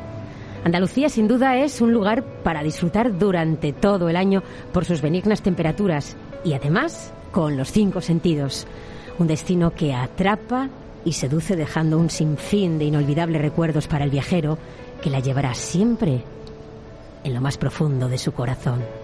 [0.64, 5.42] Andalucía sin duda es un lugar para disfrutar durante todo el año por sus benignas
[5.42, 8.66] temperaturas y además con los cinco sentidos.
[9.18, 10.70] Un destino que atrapa
[11.04, 14.58] y seduce dejando un sinfín de inolvidables recuerdos para el viajero
[15.02, 16.24] que la llevará siempre
[17.24, 19.03] en lo más profundo de su corazón.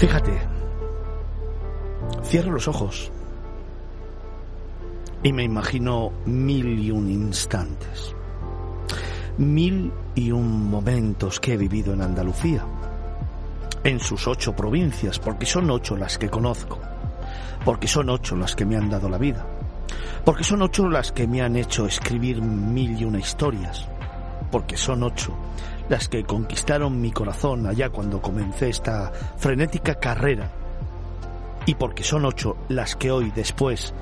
[0.00, 0.32] Fíjate,
[2.24, 3.12] cierro los ojos.
[5.22, 8.16] Y me imagino mil y un instantes,
[9.36, 12.64] mil y un momentos que he vivido en Andalucía,
[13.84, 16.80] en sus ocho provincias, porque son ocho las que conozco,
[17.62, 19.46] porque son ocho las que me han dado la vida,
[20.24, 23.86] porque son ocho las que me han hecho escribir mil y una historias,
[24.50, 25.36] porque son ocho
[25.90, 30.48] las que conquistaron mi corazón allá cuando comencé esta frenética carrera,
[31.66, 33.92] y porque son ocho las que hoy, después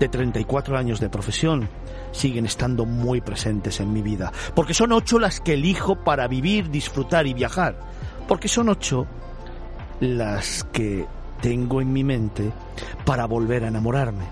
[0.00, 1.68] de 34 años de profesión,
[2.12, 6.70] siguen estando muy presentes en mi vida, porque son ocho las que elijo para vivir,
[6.70, 7.78] disfrutar y viajar,
[8.26, 9.06] porque son ocho
[10.00, 11.06] las que
[11.42, 12.50] tengo en mi mente
[13.04, 14.24] para volver a enamorarme,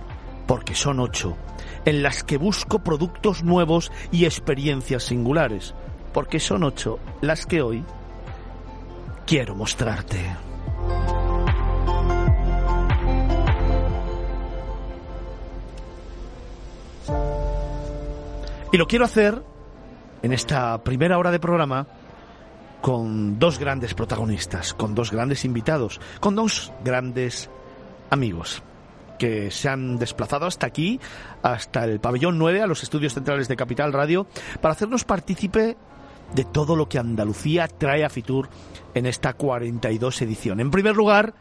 [0.46, 1.36] porque son ocho
[1.84, 5.74] en las que busco productos nuevos y experiencias singulares,
[6.16, 7.84] porque son ocho las que hoy
[9.26, 10.16] quiero mostrarte.
[18.72, 19.42] Y lo quiero hacer
[20.22, 21.86] en esta primera hora de programa
[22.80, 27.50] con dos grandes protagonistas, con dos grandes invitados, con dos grandes
[28.08, 28.62] amigos
[29.18, 30.98] que se han desplazado hasta aquí,
[31.42, 34.26] hasta el pabellón 9, a los estudios centrales de Capital Radio,
[34.62, 35.76] para hacernos partícipe
[36.34, 38.48] de todo lo que Andalucía trae a Fitur
[38.94, 40.60] en esta 42 edición.
[40.60, 41.34] En primer lugar,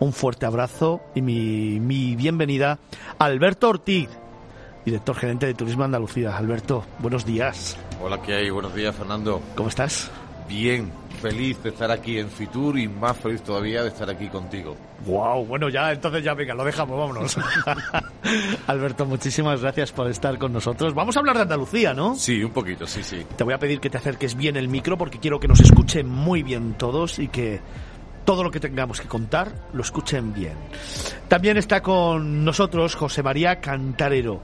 [0.00, 2.78] un fuerte abrazo y mi, mi bienvenida
[3.18, 4.08] a Alberto Ortiz,
[4.84, 6.36] director gerente de Turismo Andalucía.
[6.36, 7.76] Alberto, buenos días.
[8.00, 8.50] Hola, ¿qué hay?
[8.50, 9.40] Buenos días, Fernando.
[9.54, 10.10] ¿Cómo estás?
[10.48, 14.76] Bien, feliz de estar aquí en Fitur y más feliz todavía de estar aquí contigo.
[15.06, 17.36] Wow, bueno, ya entonces ya venga, lo dejamos, vámonos.
[18.66, 20.94] Alberto, muchísimas gracias por estar con nosotros.
[20.94, 22.14] Vamos a hablar de Andalucía, ¿no?
[22.14, 23.24] Sí, un poquito, sí, sí.
[23.36, 26.08] Te voy a pedir que te acerques bien el micro porque quiero que nos escuchen
[26.08, 27.60] muy bien todos y que
[28.24, 30.54] todo lo que tengamos que contar lo escuchen bien.
[31.28, 34.40] También está con nosotros José María Cantarero,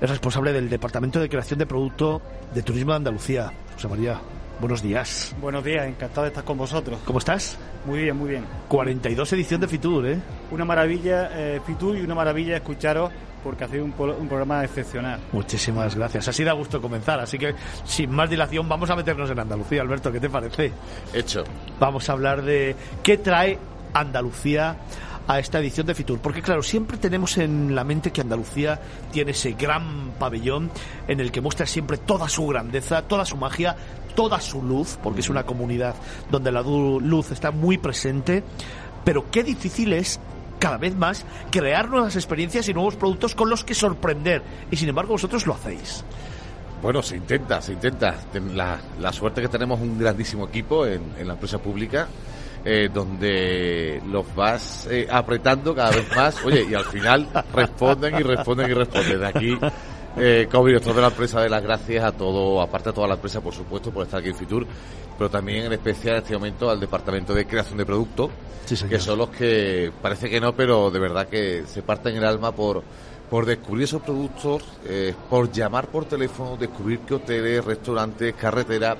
[0.00, 2.22] es responsable del Departamento de Creación de Producto
[2.54, 3.52] de Turismo de Andalucía.
[3.74, 4.20] José María,
[4.60, 5.34] buenos días.
[5.40, 6.98] Buenos días, encantado de estar con vosotros.
[7.04, 7.58] ¿Cómo estás?
[7.86, 8.44] Muy bien, muy bien.
[8.68, 10.18] 42 edición de Fitur, ¿eh?
[10.50, 13.10] Una maravilla eh, Fitur y una maravilla escucharos
[13.42, 15.20] porque ha sido un, un, programa excepcional.
[15.32, 16.28] Muchísimas gracias.
[16.28, 17.20] Así da gusto comenzar.
[17.20, 19.80] Así que, sin más dilación, vamos a meternos en Andalucía.
[19.80, 20.72] Alberto, ¿qué te parece?
[21.14, 21.44] Hecho.
[21.78, 23.58] Vamos a hablar de qué trae
[23.94, 24.76] Andalucía
[25.28, 26.18] a esta edición de Fitur.
[26.18, 28.80] Porque claro, siempre tenemos en la mente que Andalucía
[29.12, 30.70] tiene ese gran pabellón
[31.06, 33.76] en el que muestra siempre toda su grandeza, toda su magia,
[34.16, 35.94] toda su luz, porque es una comunidad
[36.30, 38.42] donde la luz está muy presente.
[39.04, 40.18] Pero qué difícil es
[40.58, 44.42] cada vez más crear nuevas experiencias y nuevos productos con los que sorprender.
[44.70, 46.04] Y sin embargo vosotros lo hacéis.
[46.82, 48.14] Bueno, se intenta, se intenta.
[48.54, 52.08] La, la suerte que tenemos un grandísimo equipo en, en la empresa pública,
[52.64, 56.44] eh, donde los vas eh, apretando cada vez más.
[56.44, 59.20] Oye, y al final responden y responden y responden.
[59.20, 59.58] De aquí,
[60.16, 63.14] eh, como director de la empresa, de las gracias a todo, aparte a toda la
[63.14, 64.66] empresa, por supuesto, por estar aquí en Fitur,
[65.16, 68.30] pero también en especial en este momento al departamento de creación de producto,
[68.64, 72.24] Sí, que son los que parece que no, pero de verdad que se parten el
[72.24, 72.82] alma por
[73.28, 78.96] por descubrir esos productos, eh, por llamar por teléfono, descubrir qué hoteles, restaurantes, carreteras,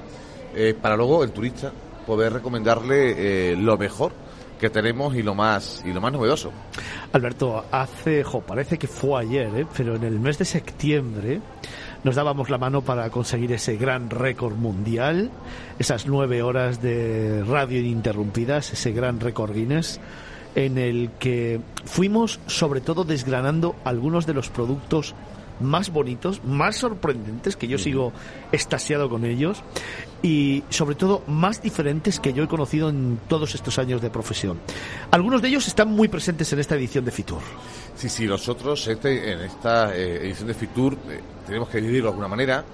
[0.54, 1.72] eh, para luego el turista
[2.08, 4.12] poder recomendarle eh, lo mejor
[4.58, 6.50] que tenemos y lo más y lo más novedoso.
[7.12, 9.66] Alberto, hace, jo, parece que fue ayer, ¿eh?
[9.76, 11.40] pero en el mes de septiembre
[12.02, 15.30] nos dábamos la mano para conseguir ese gran récord mundial,
[15.78, 20.00] esas nueve horas de radio ininterrumpidas, ese gran récord Guinness,
[20.54, 25.14] en el que fuimos sobre todo desgranando algunos de los productos
[25.60, 28.12] más bonitos, más sorprendentes, que yo sigo
[28.52, 29.62] extasiado con ellos,
[30.22, 34.58] y sobre todo más diferentes que yo he conocido en todos estos años de profesión.
[35.10, 37.40] Algunos de ellos están muy presentes en esta edición de Fitur.
[37.96, 42.10] Sí, sí, nosotros este, en esta eh, edición de Fitur eh, tenemos que dividirlo de
[42.10, 42.64] alguna manera.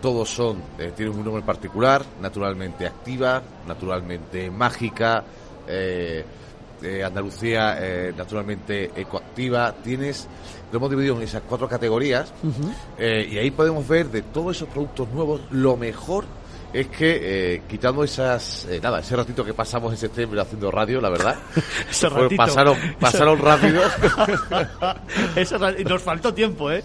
[0.00, 5.24] Todos son, eh, tienen un nombre particular, naturalmente activa, naturalmente mágica,
[7.04, 9.72] Andalucía naturalmente ecoactiva.
[9.82, 10.28] Tienes,
[10.72, 12.32] lo hemos dividido en esas cuatro categorías
[12.98, 16.24] eh, y ahí podemos ver de todos esos productos nuevos lo mejor
[16.72, 21.00] es que eh, quitando esas eh, nada ese ratito que pasamos en septiembre haciendo radio
[21.00, 21.36] la verdad
[21.90, 22.36] Ese fue- ratito.
[22.36, 23.80] pasaron pasaron rápido
[25.58, 26.82] ra- nos faltó tiempo, ¿eh?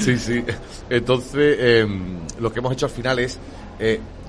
[0.00, 0.44] Sí, sí.
[0.90, 1.86] Entonces, eh,
[2.40, 3.38] lo que hemos hecho al final es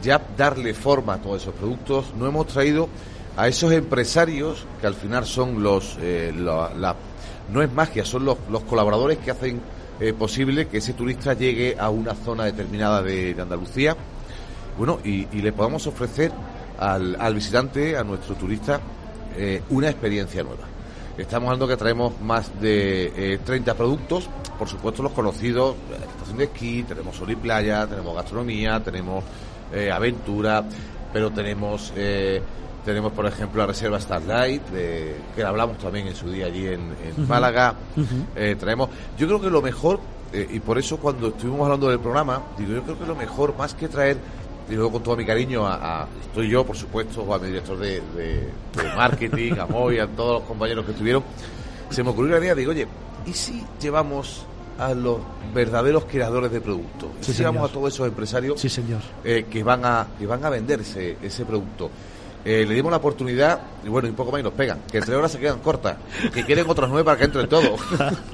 [0.01, 2.13] ya darle forma a todos esos productos.
[2.17, 2.87] No hemos traído
[3.35, 6.33] a esos empresarios que al final son los, eh,
[7.51, 9.61] no es magia, son los, los colaboradores que hacen
[9.99, 13.95] eh, posible que ese turista llegue a una zona determinada de, Andalucía,
[14.77, 16.31] bueno, y, le podamos ofrecer
[16.79, 18.81] al, visitante, a nuestro turista,
[19.37, 20.65] eh, una experiencia nueva.
[21.15, 24.27] Estamos hablando que traemos más de eh, 30 productos,
[24.57, 29.23] por supuesto los conocidos, la estación de esquí, tenemos sol y playa, tenemos gastronomía, tenemos
[29.91, 30.63] aventura,
[31.11, 31.91] pero tenemos
[32.85, 36.81] tenemos por ejemplo la reserva Starlight, de, que hablamos también en su día allí en,
[37.03, 37.75] en Málaga.
[38.35, 39.99] Eh, traemos, yo creo que lo mejor,
[40.31, 43.55] eh, y por eso cuando estuvimos hablando del programa, digo, yo creo que lo mejor,
[43.57, 44.17] más que traer,
[44.69, 47.47] y luego con todo mi cariño, a, a- estoy yo, por supuesto, o a mi
[47.47, 51.23] director de, de- de marketing, a Moy, a todos los compañeros que estuvieron,
[51.89, 52.87] se me ocurrió la idea, digo, oye,
[53.25, 54.45] ¿y si llevamos
[54.79, 55.19] a los
[55.53, 57.09] verdaderos creadores de productos?
[57.21, 57.69] ¿Y Sí, si llevamos señor.
[57.69, 59.01] a todos esos empresarios Sí, señor.
[59.23, 61.91] eh, que van a que van a vender ese, ese producto.
[62.45, 64.79] Eh, le dimos la oportunidad y bueno, y un poco más y nos pegan.
[64.91, 65.95] Que tres horas se quedan cortas.
[66.33, 67.79] Que quieren otras nueve para que entren todos.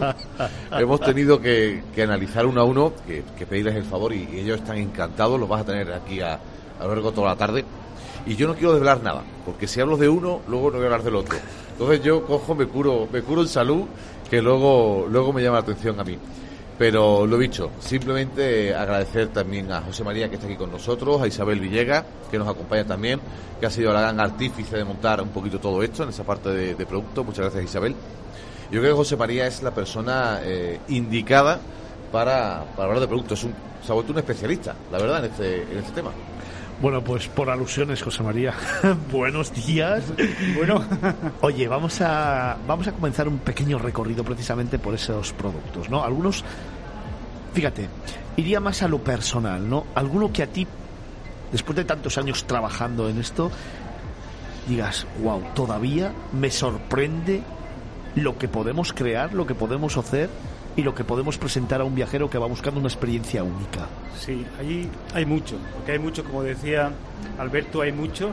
[0.71, 4.39] Hemos tenido que, que analizar uno a uno, que, que pedirles el favor y, y
[4.39, 5.39] ellos están encantados.
[5.39, 6.33] Los vas a tener aquí a,
[6.79, 7.63] a lo largo de toda la tarde.
[8.25, 10.85] Y yo no quiero desvelar nada, porque si hablo de uno, luego no voy a
[10.85, 11.37] hablar del otro.
[11.71, 13.83] Entonces yo cojo, me curo, me curo en salud,
[14.29, 16.17] que luego, luego me llama la atención a mí.
[16.79, 21.27] Pero lo dicho, simplemente agradecer también a José María que está aquí con nosotros, a
[21.27, 23.19] Isabel Villegas, que nos acompaña también,
[23.59, 26.47] que ha sido la gran artífice de montar un poquito todo esto en esa parte
[26.49, 27.25] de, de producto.
[27.25, 27.95] Muchas gracias Isabel.
[28.71, 31.59] Yo creo que José María es la persona eh, indicada
[32.13, 33.39] para, para hablar de productos.
[33.39, 33.53] Es un,
[33.85, 36.11] se ha vuelto un especialista, la verdad, en este, en este tema.
[36.81, 38.53] Bueno, pues por alusiones, José María.
[39.11, 40.01] Buenos días.
[40.55, 40.81] Bueno,
[41.41, 46.03] Oye, vamos a vamos a comenzar un pequeño recorrido precisamente por esos productos, ¿no?
[46.05, 46.45] Algunos,
[47.53, 47.89] fíjate,
[48.37, 49.85] iría más a lo personal, ¿no?
[49.95, 50.67] Alguno que a ti,
[51.51, 53.51] después de tantos años trabajando en esto,
[54.67, 57.41] digas, wow, todavía me sorprende
[58.15, 60.29] lo que podemos crear, lo que podemos hacer
[60.75, 63.87] y lo que podemos presentar a un viajero que va buscando una experiencia única.
[64.17, 66.91] sí, allí hay mucho, porque hay mucho, como decía
[67.37, 68.31] Alberto, hay mucho.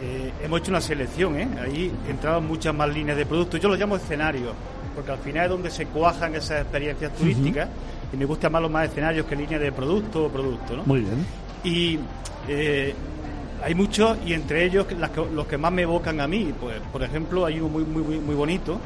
[0.00, 1.48] Eh, hemos hecho una selección, ¿eh?
[1.60, 3.60] Ahí entraban muchas más líneas de productos.
[3.60, 4.52] Yo los llamo escenarios,
[4.98, 7.68] porque al final es donde se cuajan esas experiencias turísticas
[8.12, 10.82] y me gustan más los más escenarios que líneas de producto o producto, ¿no?
[10.86, 11.24] Muy bien.
[11.62, 12.00] Y
[12.48, 12.92] eh,
[13.62, 16.80] hay muchos, y entre ellos las que- los que más me evocan a mí, pues
[16.90, 18.80] por ejemplo, hay uno muy, muy, muy, bonito,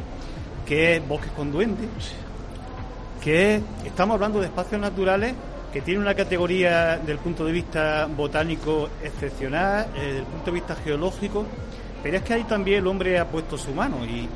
[0.67, 1.89] que es Bosques con Duendes,
[3.23, 5.33] que es- estamos hablando de espacios naturales
[5.73, 10.53] que tienen una categoría del punto de vista botánico excepcional, eh, desde el punto de
[10.53, 11.47] vista geológico,
[12.03, 14.29] pero es que ahí también el hombre ha puesto su mano y,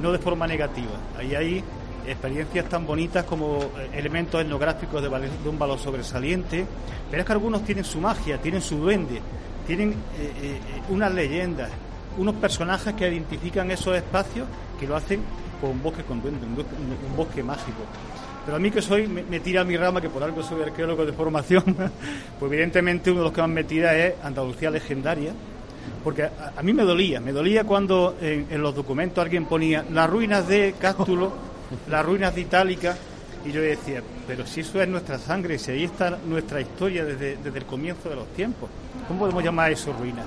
[0.00, 0.92] no de forma negativa.
[1.18, 1.64] Ahí hay
[2.06, 6.64] experiencias tan bonitas como eh, elementos etnográficos de, de un valor sobresaliente,
[7.10, 9.20] pero es que algunos tienen su magia, tienen su duende,
[9.66, 11.70] tienen eh, eh, unas leyendas,
[12.18, 14.46] unos personajes que identifican esos espacios
[14.78, 15.22] que lo hacen
[15.60, 16.74] con un bosque con duende, un bosque,
[17.10, 17.82] un bosque mágico.
[18.44, 21.04] Pero a mí que soy, me, me tira mi rama, que por algo soy arqueólogo
[21.04, 21.64] de formación,
[22.38, 25.32] pues evidentemente uno de los que más me tira es Andalucía legendaria,
[26.04, 29.84] porque a, a mí me dolía, me dolía cuando en, en los documentos alguien ponía
[29.92, 31.32] las ruinas de Cástulo,
[31.90, 32.96] las ruinas de Itálica,
[33.46, 37.36] y yo decía, pero si eso es nuestra sangre, si ahí está nuestra historia desde,
[37.36, 38.68] desde el comienzo de los tiempos,
[39.06, 40.26] ¿cómo podemos llamar a eso ruinas?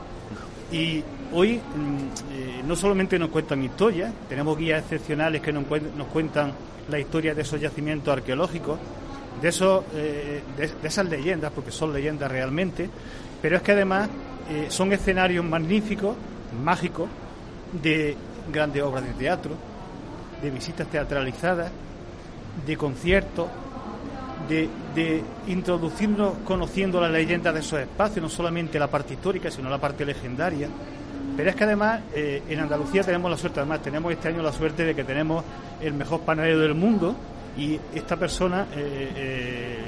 [0.71, 1.03] Y
[1.33, 5.65] hoy mm, eh, no solamente nos cuentan historias, tenemos guías excepcionales que nos,
[5.97, 6.53] nos cuentan
[6.89, 8.79] la historia de esos yacimientos arqueológicos,
[9.41, 12.89] de, esos, eh, de, de esas leyendas, porque son leyendas realmente,
[13.41, 14.09] pero es que además
[14.49, 16.15] eh, son escenarios magníficos,
[16.63, 17.07] mágicos,
[17.71, 18.15] de
[18.51, 19.51] grandes obras de teatro,
[20.41, 21.71] de visitas teatralizadas,
[22.65, 23.47] de conciertos,
[24.47, 29.77] de, introducirnos conociendo la leyenda de esos espacios, no solamente la parte histórica, sino la
[29.77, 30.67] parte legendaria.
[31.37, 34.51] Pero es que además eh, en Andalucía tenemos la suerte, además tenemos este año la
[34.51, 35.45] suerte de que tenemos
[35.79, 37.15] el mejor panadero del mundo
[37.55, 39.83] y esta persona eh,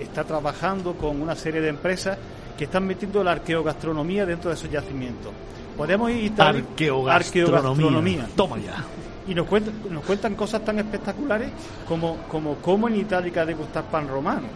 [0.00, 2.16] está trabajando con una serie de empresas
[2.56, 5.32] que están metiendo la arqueogastronomía dentro de esos yacimientos.
[5.76, 7.14] Podemos ir tal- Arqueogastronomía.
[7.14, 8.28] arqueogastronomía.
[8.36, 8.84] Toma ya.
[9.26, 11.50] Y nos cuentan, nos cuentan cosas tan espectaculares
[11.88, 14.46] como, como cómo en Itálica degustar pan romano.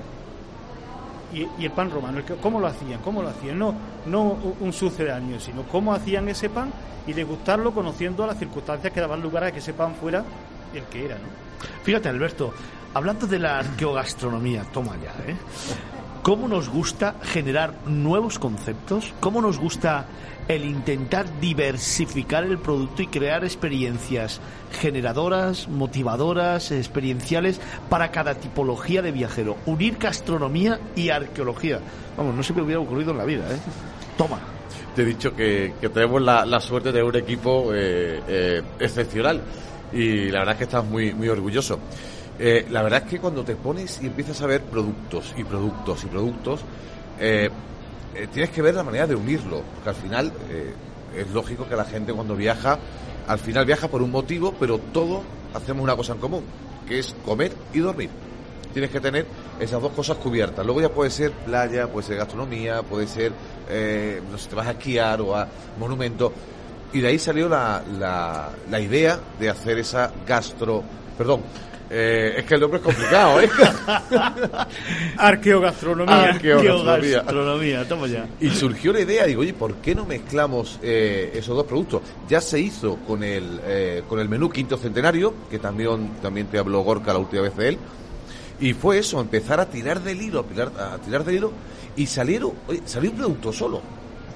[1.32, 3.00] Y, y el pan romano, ¿cómo lo hacían?
[3.02, 3.58] ¿Cómo lo hacían?
[3.58, 3.74] No,
[4.06, 6.70] no un- un sucedáneo, sino cómo hacían ese pan
[7.06, 10.22] y degustarlo conociendo las circunstancias que daban lugar a que ese pan fuera
[10.74, 11.24] el que era, ¿no?
[11.82, 12.52] Fíjate, Alberto,
[12.94, 15.36] hablando de la arqueogastronomía, toma ya, ¿eh?
[16.22, 19.12] ¿Cómo nos gusta generar nuevos conceptos?
[19.20, 20.06] ¿Cómo nos gusta
[20.46, 24.40] el intentar diversificar el producto y crear experiencias
[24.72, 29.56] generadoras, motivadoras, experienciales para cada tipología de viajero?
[29.66, 31.80] Unir gastronomía y arqueología.
[32.16, 33.58] Vamos, no se me hubiera ocurrido en la vida, ¿eh?
[34.16, 34.38] Toma.
[34.94, 39.40] Te he dicho que, que tenemos la, la suerte de un equipo eh, eh, excepcional
[39.92, 41.78] y la verdad es que estás muy, muy orgulloso.
[42.38, 46.04] Eh, la verdad es que cuando te pones y empiezas a ver productos y productos
[46.04, 46.60] y productos,
[47.18, 47.50] eh,
[48.14, 50.72] eh, tienes que ver la manera de unirlo, porque al final eh,
[51.16, 52.78] es lógico que la gente cuando viaja,
[53.26, 55.22] al final viaja por un motivo, pero todos
[55.52, 56.44] hacemos una cosa en común,
[56.86, 58.10] que es comer y dormir.
[58.72, 59.26] Tienes que tener
[59.58, 60.64] esas dos cosas cubiertas.
[60.64, 63.32] Luego ya puede ser playa, puede ser gastronomía, puede ser,
[64.30, 66.32] no sé, te vas a esquiar o a monumento.
[66.92, 70.82] Y de ahí salió la, la, la idea de hacer esa gastro,
[71.16, 71.40] perdón,
[71.90, 73.48] eh, es que el nombre es complicado, ¿eh?
[75.16, 76.22] Arqueogastronomía.
[76.24, 77.22] Arqueogastronomía.
[77.22, 78.28] Gastronomía, toma ya.
[78.40, 82.02] Y surgió la idea, digo, oye, ¿por qué no mezclamos eh, esos dos productos?
[82.28, 86.58] Ya se hizo con el, eh, con el menú quinto centenario, que también, también te
[86.58, 87.78] habló Gorka la última vez de él.
[88.60, 91.52] Y fue eso, empezar a tirar del hilo, a tirar, a tirar del hilo,
[91.96, 93.80] y salieron, oye, salió un producto solo,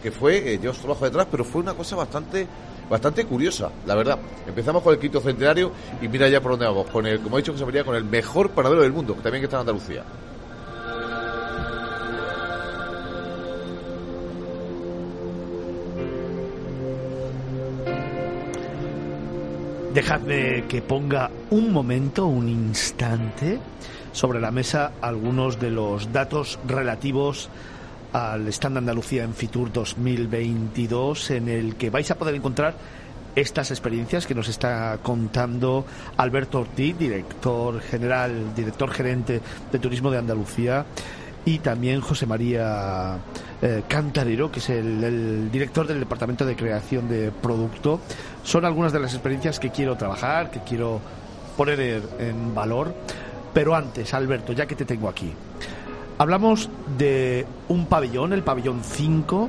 [0.02, 2.46] que fue, eh, yo trabajo detrás, pero fue una cosa bastante
[2.92, 4.18] bastante curiosa, la verdad.
[4.46, 5.72] Empezamos con el quinto centenario
[6.02, 7.96] y mira ya por dónde vamos, con el, como he dicho, que se venía con
[7.96, 10.04] el mejor panadero del mundo, que también está en Andalucía.
[19.94, 23.58] Dejadme que ponga un momento, un instante,
[24.12, 27.48] sobre la mesa algunos de los datos relativos
[28.12, 32.74] al stand Andalucía en Fitur 2022, en el que vais a poder encontrar
[33.34, 35.86] estas experiencias que nos está contando
[36.16, 39.40] Alberto Ortiz, director general, director gerente
[39.70, 40.84] de Turismo de Andalucía,
[41.44, 43.18] y también José María
[43.62, 48.00] eh, Cantarero, que es el, el, director del Departamento de Creación de Producto.
[48.44, 51.00] Son algunas de las experiencias que quiero trabajar, que quiero
[51.56, 52.94] poner en valor.
[53.52, 55.32] Pero antes, Alberto, ya que te tengo aquí,
[56.18, 59.48] hablamos de un pabellón, el pabellón 5,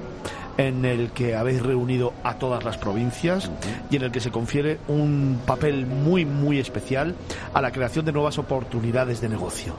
[0.57, 3.49] en el que habéis reunido a todas las provincias
[3.89, 7.16] y en el que se confiere un papel muy, muy especial
[7.53, 9.74] a la creación de nuevas oportunidades de negocio.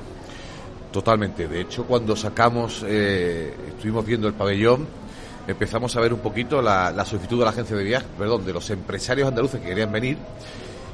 [0.93, 1.49] Totalmente.
[1.49, 4.87] De hecho, cuando sacamos, eh, estuvimos viendo el pabellón,
[5.47, 8.53] empezamos a ver un poquito la, la, solicitud de la agencia de viajes, perdón, de
[8.53, 10.17] los empresarios andaluces que querían venir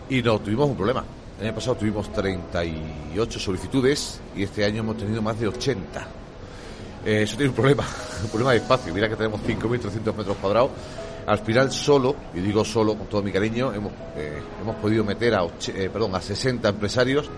[0.08, 1.04] y no tuvimos un problema.
[1.40, 6.06] El año pasado tuvimos 38 solicitudes y este año hemos tenido más de 80.
[7.06, 7.82] Eh, eso tiene un problema,
[8.22, 8.92] un problema de espacio.
[8.92, 10.70] Mira que tenemos 5.300 metros cuadrados.
[11.26, 15.34] Al final solo, y digo solo con todo mi cariño, hemos, eh, hemos podido meter
[15.34, 17.30] a, eh, perdón, a 60 empresarios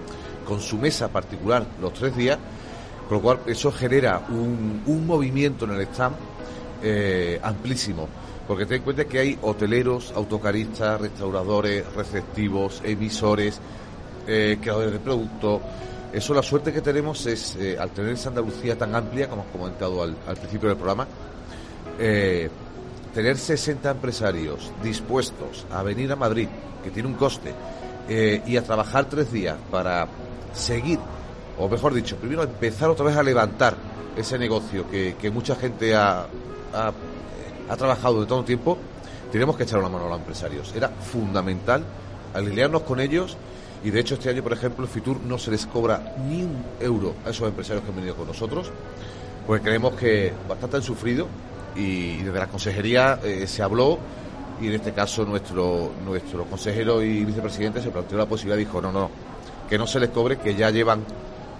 [0.44, 2.38] con su mesa particular los tres días,
[3.08, 6.16] con lo cual eso genera un, un movimiento en el stand
[7.40, 8.08] amplísimo.
[8.48, 13.60] Porque ten en cuenta que hay hoteleros, autocaristas, restauradores, receptivos, emisores,
[14.26, 15.60] eh, creadores de producto.
[16.12, 19.52] Eso la suerte que tenemos es, eh, al tener esa Andalucía tan amplia, como hemos
[19.52, 21.06] comentado al, principio del programa,
[21.98, 22.50] eh,
[23.14, 26.48] tener 60 empresarios dispuestos a venir a Madrid,
[26.84, 27.54] que tiene un coste,
[28.08, 30.06] eh, y a trabajar tres días para
[30.52, 30.98] seguir,
[31.58, 33.74] o mejor dicho, primero empezar otra vez a levantar
[34.14, 36.26] ese negocio que, que mucha gente ha,
[36.74, 36.92] ha,
[37.70, 38.76] ha, trabajado de todo tiempo,
[39.30, 40.74] tenemos que echar una mano a los empresarios.
[40.74, 41.82] Era fundamental
[42.34, 43.38] alinearnos con ellos
[43.84, 46.64] y de hecho este año, por ejemplo, en Fitur no se les cobra ni un
[46.80, 48.70] euro a esos empresarios que han venido con nosotros,
[49.46, 51.26] pues creemos que bastante han sufrido
[51.74, 53.98] y desde la consejería eh, se habló
[54.60, 58.92] y en este caso nuestro nuestro consejero y vicepresidente se planteó la posibilidad dijo no
[58.92, 59.10] no
[59.68, 61.02] que no se les cobre que ya llevan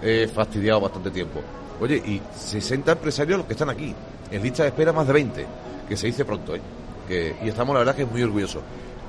[0.01, 1.41] eh, fastidiado bastante tiempo
[1.81, 3.93] oye y 60 empresarios los que están aquí
[4.31, 5.45] en lista de espera más de 20
[5.89, 7.35] que se dice pronto ¿eh?
[7.43, 8.61] y estamos la verdad que muy orgullosos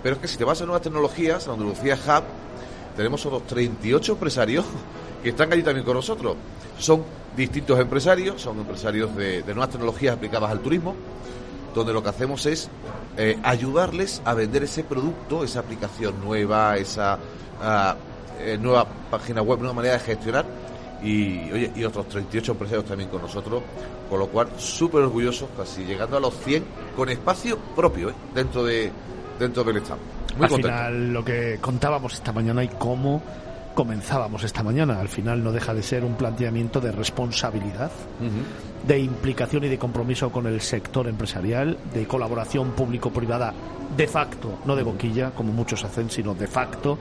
[0.03, 2.25] pero es que si te vas a nuevas tecnologías a Andalucía Hub
[2.97, 4.65] tenemos otros 38 empresarios
[5.23, 6.37] que están allí también con nosotros
[6.79, 7.05] son
[7.37, 10.95] distintos empresarios, son empresarios de, nuevas tecnologías aplicadas al turismo,
[11.75, 12.69] donde lo que hacemos es
[13.17, 17.19] eh, ayudarles a vender ese producto, esa aplicación nueva, esa
[17.61, 17.95] uh,
[18.41, 20.47] eh, nueva página web, nueva manera de gestionar.
[21.03, 23.63] Y, oye, y otros 38 empresarios también con nosotros,
[24.09, 26.65] con lo cual súper orgullosos, casi llegando a los 100
[26.97, 28.15] con espacio propio ¿eh?
[28.35, 28.91] dentro de
[29.39, 30.24] dentro del stand.
[30.37, 30.77] Muy Al contento.
[30.77, 33.23] final, lo que contábamos esta mañana y cómo
[33.75, 35.01] comenzábamos esta mañana.
[35.01, 38.87] Al final no deja de ser un planteamiento de responsabilidad, uh -huh.
[38.89, 43.53] de implicación y de compromiso con el sector empresarial, de colaboración público-privada
[43.97, 46.99] de facto, no de boquilla, como muchos hacen, sino de facto.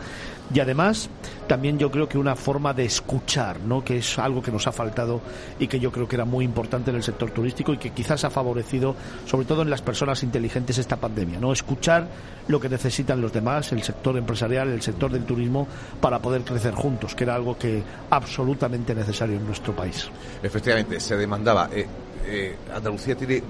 [0.54, 1.10] Y además,
[1.48, 3.84] también yo creo que una forma de escuchar, ¿no?
[3.84, 5.22] que es algo que nos ha faltado
[5.58, 8.24] y que yo creo que era muy importante en el sector turístico y que quizás
[8.24, 8.96] ha favorecido,
[9.26, 11.40] sobre todo en las personas inteligentes, esta pandemia.
[11.40, 11.52] ¿no?
[11.52, 12.08] Escuchar
[12.48, 15.68] lo que necesitan los demás, el sector empresarial, el sector del turismo,
[16.00, 20.10] para poder crecer juntos, que era algo que absolutamente necesario en nuestro país.
[20.42, 21.70] Efectivamente, se demandaba.
[21.72, 21.86] Eh,
[22.26, 23.44] eh, Andalucía tiene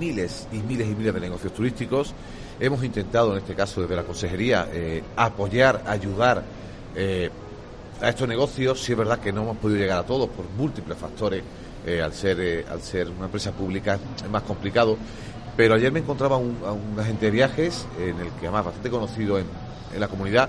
[0.00, 2.14] miles y miles y miles de negocios turísticos.
[2.58, 6.42] Hemos intentado, en este caso, desde la Consejería, eh, apoyar, ayudar
[8.00, 8.80] a estos negocios.
[8.82, 11.42] Sí es verdad que no hemos podido llegar a todos por múltiples factores
[12.02, 14.96] al, ser, al ser una empresa pública es más complicado.
[15.56, 16.56] Pero ayer me encontraba un,
[16.98, 19.46] agente de viajes, en el que además bastante conocido en
[19.98, 20.48] la comunidad,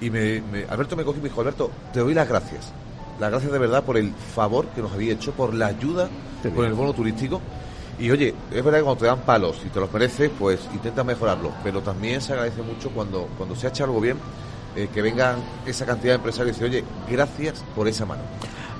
[0.00, 2.72] y me, me- Alberto me cogió y me dijo, Alberto, te doy las gracias.
[3.18, 6.08] Las gracias de verdad por el favor que nos había hecho, por la ayuda
[6.42, 7.40] Qué con el bono turístico.
[7.98, 11.04] Y oye, es verdad que cuando te dan palos y te los mereces, pues intenta
[11.04, 11.52] mejorarlo.
[11.62, 14.16] Pero también se agradece mucho cuando, cuando se ha hecho algo bien,
[14.74, 15.36] eh, que vengan
[15.66, 18.22] esa cantidad de empresarios y oye, gracias por esa mano.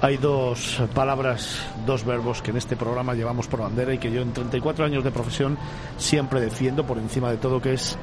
[0.01, 4.23] Hay dos palabras, dos verbos que en este programa llevamos por bandera y que yo
[4.23, 5.59] en 34 años de profesión
[5.99, 7.99] siempre defiendo por encima de todo, que es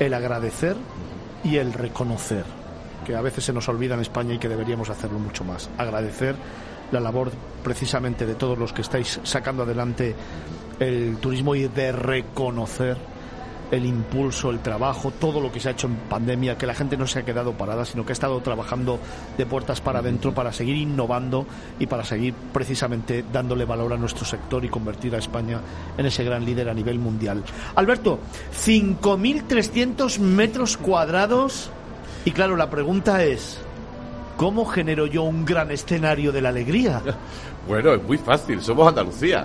[0.00, 0.74] el agradecer
[1.46, 2.44] y el reconocer,
[3.04, 5.70] que a veces se nos olvida en España y que deberíamos hacerlo mucho más.
[5.78, 6.34] Agradecer
[6.90, 7.30] la labor
[7.62, 10.14] precisamente de todos los que estáis sacando adelante
[10.80, 12.96] el turismo y de reconocer
[13.70, 16.96] el impulso, el trabajo, todo lo que se ha hecho en pandemia, que la gente
[16.96, 18.98] no se ha quedado parada, sino que ha estado trabajando
[19.36, 21.46] de puertas para adentro para seguir innovando
[21.78, 25.60] y para seguir precisamente dándole valor a nuestro sector y convertir a España
[25.96, 27.42] en ese gran líder a nivel mundial.
[27.74, 28.20] Alberto,
[28.54, 31.70] 5.300 metros cuadrados
[32.24, 33.58] y claro, la pregunta es,
[34.36, 37.02] ¿cómo genero yo un gran escenario de la alegría?
[37.66, 39.44] Bueno, es muy fácil, somos Andalucía.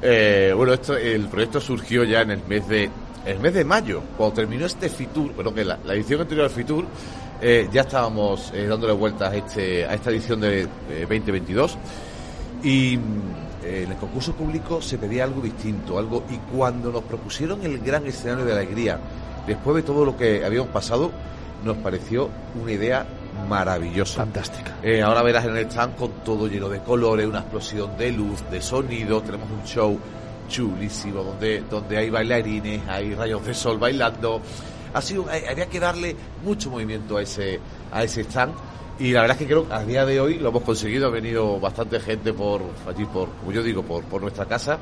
[0.00, 2.88] Eh, bueno, el proyecto surgió ya en el mes de
[3.26, 6.50] el mes de mayo, cuando terminó este Fitur, bueno, que la, la edición anterior al
[6.50, 6.84] Fitur,
[7.40, 11.76] eh, ya estábamos eh, dándole vueltas a, este, a esta edición de eh, 2022
[12.62, 17.02] y mm, eh, en el concurso público se pedía algo distinto, algo y cuando nos
[17.02, 18.98] propusieron el gran escenario de alegría,
[19.46, 21.10] después de todo lo que habíamos pasado,
[21.64, 23.06] nos pareció una idea
[23.48, 24.18] maravillosa.
[24.18, 24.76] Fantástica.
[24.82, 28.42] Eh, ahora verás en el stand con todo lleno de colores, una explosión de luz,
[28.50, 29.20] de sonido.
[29.20, 29.98] Tenemos un show
[30.48, 34.40] chulísimo donde, donde hay bailarines, hay rayos de sol bailando.
[34.94, 37.60] Ha sido, hay- había que darle mucho movimiento a ese,
[37.92, 38.54] a ese stand.
[38.98, 41.08] Y la verdad es que creo que a día de hoy lo hemos conseguido.
[41.08, 44.78] Ha venido bastante gente por allí, por, como yo digo, por, por nuestra casa.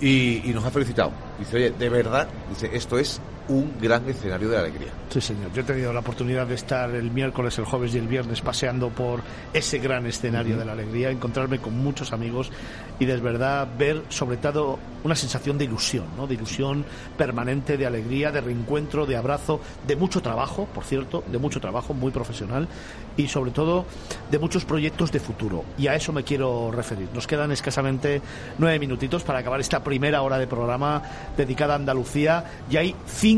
[0.00, 1.12] Y, y nos ha felicitado.
[1.38, 4.88] Dice, oye, de verdad, dice, esto es un gran escenario de alegría.
[5.10, 5.52] Sí, señor.
[5.52, 8.88] Yo he tenido la oportunidad de estar el miércoles, el jueves y el viernes paseando
[8.88, 9.20] por
[9.52, 12.50] ese gran escenario de la alegría, encontrarme con muchos amigos
[12.98, 16.26] y de verdad ver sobre todo una sensación de ilusión, ¿no?
[16.26, 16.84] De ilusión
[17.18, 21.94] permanente, de alegría, de reencuentro, de abrazo, de mucho trabajo, por cierto, de mucho trabajo
[21.94, 22.68] muy profesional
[23.16, 23.84] y sobre todo
[24.30, 25.64] de muchos proyectos de futuro.
[25.76, 27.08] Y a eso me quiero referir.
[27.12, 28.22] Nos quedan escasamente
[28.58, 31.02] nueve minutitos para acabar esta primera hora de programa
[31.36, 33.31] dedicada a Andalucía y hay cinco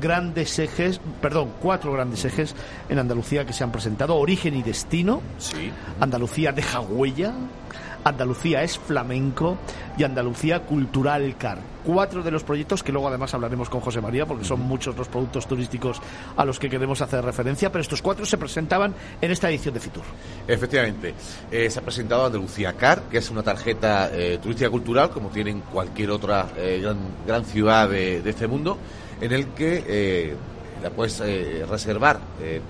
[0.00, 2.54] grandes ejes, perdón, cuatro grandes ejes
[2.88, 4.16] en Andalucía que se han presentado.
[4.16, 5.70] Origen y destino, Sí.
[6.00, 7.32] Andalucía deja huella,
[8.04, 9.58] Andalucía es flamenco
[9.98, 11.58] y Andalucía cultural car.
[11.84, 15.08] Cuatro de los proyectos que luego además hablaremos con José María porque son muchos los
[15.08, 16.00] productos turísticos
[16.36, 19.80] a los que queremos hacer referencia, pero estos cuatro se presentaban en esta edición de
[19.80, 20.04] Fitur.
[20.46, 21.14] Efectivamente,
[21.50, 25.60] eh, se ha presentado Andalucía Car, que es una tarjeta eh, turística cultural, como tienen
[25.60, 28.78] cualquier otra eh, gran, gran ciudad de, de este mundo,
[29.20, 30.34] en el que eh,
[30.82, 32.60] la puedes eh, reservar eh,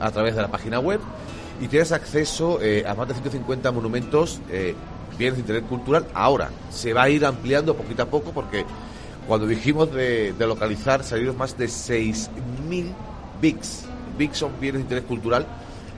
[0.00, 1.00] a través de la página web
[1.60, 4.74] y tienes acceso eh, a más de 150 monumentos, eh,
[5.16, 6.06] bienes de interés cultural.
[6.14, 8.64] Ahora, se va a ir ampliando poquito a poco porque
[9.26, 12.92] cuando dijimos de, de localizar salieron más de 6.000
[13.40, 13.84] BICs.
[14.18, 15.46] BICs son bienes de interés cultural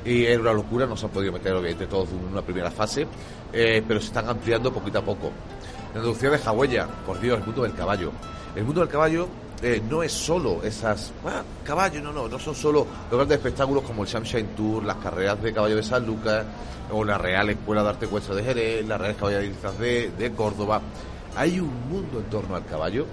[0.05, 3.07] y era una locura, no se han podido meter obviamente todos en una primera fase,
[3.53, 5.33] eh, pero se están ampliando poquito a poco.
[5.93, 8.13] La Andalucía de Hawaiia, por Dios, el mundo del caballo.
[8.55, 9.29] El mundo del caballo
[9.63, 13.83] eh, no es solo esas ah, caballos, no, no, no son solo los grandes espectáculos
[13.85, 16.45] como el Sunshine Tour, las carreras de caballo de San Lucas,
[16.91, 20.81] o la Real Escuela de Arte Ecuestre de Jerez, las Reales Caballerizas de, de Córdoba.
[21.37, 23.07] Hay un mundo en torno al caballo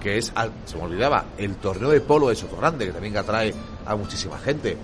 [0.00, 3.54] que es, al- se me olvidaba, el torneo de polo de Sotogrande, que también atrae
[3.86, 4.76] a muchísima gente.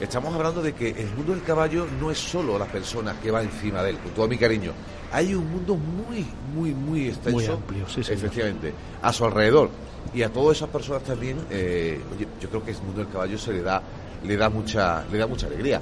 [0.00, 3.42] Estamos hablando de que el mundo del caballo no es solo la persona que va
[3.42, 4.72] encima de él, con todo mi cariño.
[5.12, 7.30] Hay un mundo muy, muy, muy extenso.
[7.36, 8.24] Muy amplio, sí, señor.
[8.24, 8.72] Efectivamente,
[9.02, 9.68] a su alrededor.
[10.12, 13.38] Y a todas esas personas también, eh, oye, yo creo que el mundo del caballo
[13.38, 13.80] se le da,
[14.24, 15.80] le da mucha, le da mucha alegría.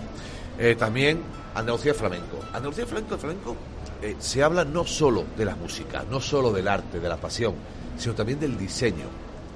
[0.59, 1.21] Eh, también
[1.55, 2.39] Andalucía Flamenco.
[2.53, 3.57] Andalucía Flamenco, flamenco,
[4.03, 7.55] eh, se habla no solo de la música, no solo del arte, de la pasión,
[7.97, 9.07] sino también del diseño.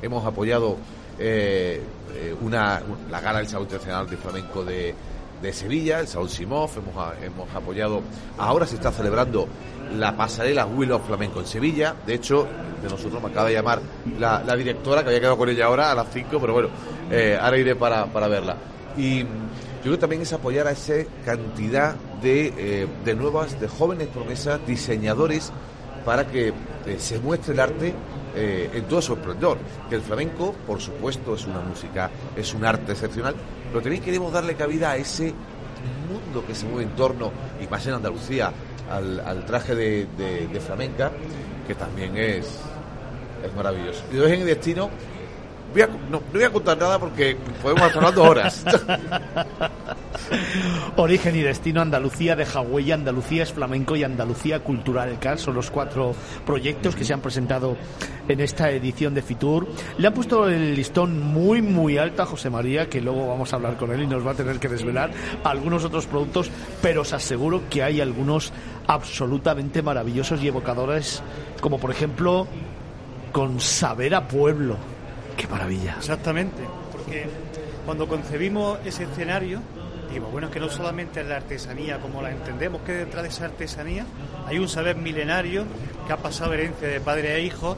[0.00, 0.78] Hemos apoyado
[1.18, 1.80] eh,
[2.40, 4.94] una, la gala del Salón Internacional de Flamenco de,
[5.42, 8.00] de Sevilla, el Salón Simov, hemos, hemos apoyado,
[8.38, 9.48] ahora se está celebrando
[9.98, 12.46] la pasarela Will of Flamenco en Sevilla, de hecho,
[12.82, 13.80] de nosotros me acaba de llamar
[14.18, 16.68] la, directora, que había quedado con ella ahora a las 5, pero bueno,
[17.10, 18.56] eh, ahora iré para, para verla.
[18.96, 19.26] Y yo
[19.82, 24.64] creo que también es apoyar a esa cantidad de, eh, de nuevas, de jóvenes promesas,
[24.66, 25.52] diseñadores,
[26.04, 27.94] para que eh, se muestre el arte
[28.34, 29.16] eh, en todo su.
[29.88, 33.34] Que el flamenco, por supuesto, es una música, es un arte excepcional,
[33.70, 35.32] pero también queremos darle cabida a ese
[36.08, 37.30] mundo que se mueve en torno,
[37.62, 38.52] y más en Andalucía,
[38.90, 41.10] al, traje de, de- de flamenca,
[41.66, 42.46] que también es,
[43.44, 44.02] es maravilloso.
[44.12, 44.90] Y de origen y destino,
[46.10, 48.64] no, voy a contar nada porque podemos estar hablando horas.
[50.96, 55.18] Origen y destino, Andalucía de Hawái, Andalucía es flamenco y Andalucía cultural.
[55.18, 56.14] CAR son los cuatro
[56.46, 57.76] proyectos que se han presentado
[58.28, 59.68] en esta edición de Fitur.
[59.98, 63.56] Le han puesto el listón muy, muy alto a José María, que luego vamos a
[63.56, 65.10] hablar con él y nos va a tener que desvelar
[65.44, 66.50] algunos otros productos,
[66.80, 68.52] pero os aseguro que hay algunos
[68.86, 71.22] absolutamente maravillosos y evocadores,
[71.60, 72.46] como por ejemplo
[73.32, 74.76] con Saber a Pueblo.
[75.36, 75.94] ¡Qué maravilla!
[75.98, 76.62] Exactamente,
[76.92, 77.26] porque
[77.86, 79.60] cuando concebimos ese escenario,
[80.12, 83.28] digo, bueno, es que no solamente es la artesanía como la entendemos, que detrás de
[83.30, 84.04] esa artesanía
[84.46, 85.64] hay un saber milenario
[86.06, 87.76] que ha pasado herencia de padre a hijo,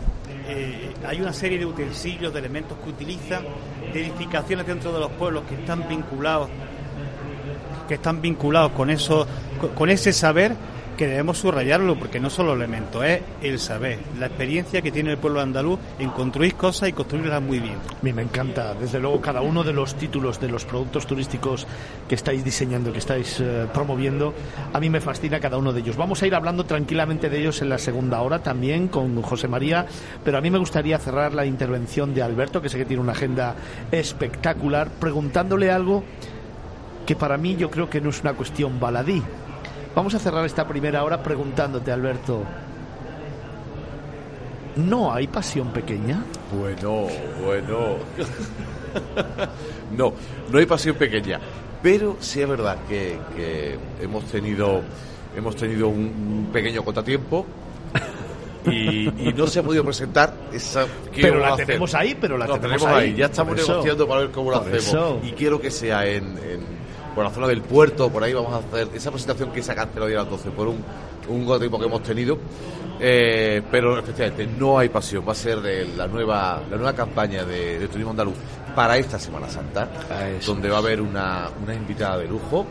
[0.48, 3.44] eh, hay una serie de utensilios, de elementos que utilizan,
[3.92, 6.48] de edificaciones dentro de los pueblos que están vinculados
[7.88, 9.26] que están vinculados con eso,
[9.60, 10.54] con- con ese saber
[10.96, 15.18] que debemos subrayarlo, porque no solo elementos, es el saber, la experiencia que tiene el
[15.18, 17.74] pueblo andaluz en construir cosas y construirlas muy bien.
[17.74, 21.66] A mí me encanta, desde luego, cada uno de los títulos de los productos turísticos
[22.08, 24.34] que estáis diseñando, que estáis eh, promoviendo.
[24.72, 25.96] A mí me fascina cada uno de ellos.
[25.96, 29.86] Vamos a ir hablando tranquilamente de ellos en la segunda hora también con José María,
[30.24, 33.12] pero a mí me gustaría cerrar la intervención de Alberto, que sé que tiene una
[33.12, 33.54] agenda
[33.90, 36.04] espectacular, preguntándole algo
[37.06, 39.22] que para mí yo creo que no es una cuestión baladí.
[39.94, 42.42] Vamos a cerrar esta primera hora preguntándote, Alberto,
[44.76, 46.22] ¿no hay pasión pequeña?
[46.58, 47.06] Bueno,
[47.44, 47.96] bueno.
[49.96, 50.12] no,
[50.50, 51.38] no hay pasión pequeña.
[51.82, 54.80] Pero sí es verdad que, que hemos tenido
[55.36, 55.98] hemos tenido un,
[56.46, 57.44] un pequeño contratiempo
[58.70, 61.66] y, y no se ha podido presentar esa ¿qué Pero la hacer?
[61.66, 63.10] tenemos ahí, pero la tenemos tenemos ahí.
[63.10, 63.14] ahí.
[63.16, 64.78] Ya estamos negociando para ver cómo lo hacemos.
[64.78, 65.20] eso.
[65.22, 66.73] Y quiero que sea en, en-
[67.14, 69.74] por la zona del puerto, por ahí vamos a hacer esa presentación que se ha
[69.74, 70.84] cancelado hoy a las 12 por un,
[71.28, 72.38] un que hemos tenido.
[73.00, 75.24] Eh, pero efectivamente no hay pasión.
[75.26, 75.58] Va a ser
[75.96, 78.34] la nueva la nueva campaña de, de turismo andaluz
[78.74, 79.88] para esta Semana Santa,
[80.38, 82.66] eso donde va a haber una, una invitada de lujo,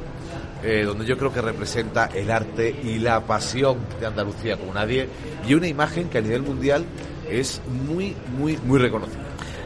[0.64, 5.08] eh, donde yo creo que representa el arte y la pasión de Andalucía como nadie
[5.48, 6.86] y una imagen que a nivel mundial
[7.30, 9.24] es muy muy muy reconocida.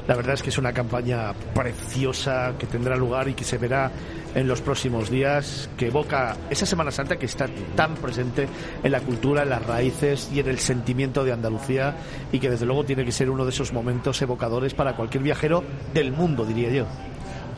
[0.07, 3.91] La verdad es que es una campaña preciosa que tendrá lugar y que se verá
[4.37, 8.47] en los próximos días, que evoca esa Semana Santa que está tan presente
[8.83, 11.95] en la cultura, en las raíces y en el sentimiento de Andalucía
[12.31, 15.63] y que desde luego tiene que ser uno de esos momentos evocadores para cualquier viajero
[15.91, 16.85] del mundo, diría yo.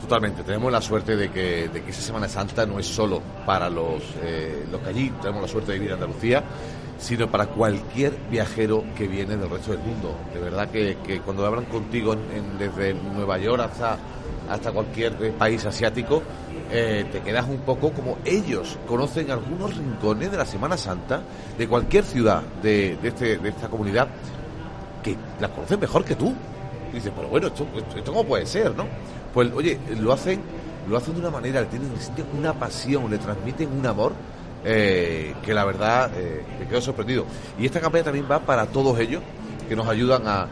[0.00, 4.64] Totalmente, tenemos la suerte de que, esa Semana Santa no es solo para los, eh,
[4.72, 6.42] los que allí tenemos la suerte de vivir en Andalucía,
[6.98, 10.16] sino para cualquier viajero que viene del resto del mundo.
[10.32, 12.16] De verdad que, cuando hablan contigo
[12.58, 13.98] desde Nueva York hasta,
[14.48, 16.22] hasta cualquier eh, país asiático,
[16.72, 21.22] eh, te quedas un poco como ellos conocen algunos rincones de la Semana Santa
[21.58, 24.08] de cualquier ciudad de, de, este, de esta comunidad
[25.02, 26.34] que las conocen mejor que tú.
[26.92, 28.86] Dices, pero bueno, esto, esto, cómo puede ser, ¿no?
[29.32, 30.40] Pues oye, lo hacen,
[30.88, 31.90] lo hacen de una manera, le tienen
[32.36, 34.12] una pasión, le transmiten un amor
[34.64, 37.24] eh, que la verdad eh, me quedo sorprendido.
[37.58, 39.22] Y esta campaña también va para todos ellos
[39.68, 40.46] que nos ayudan a,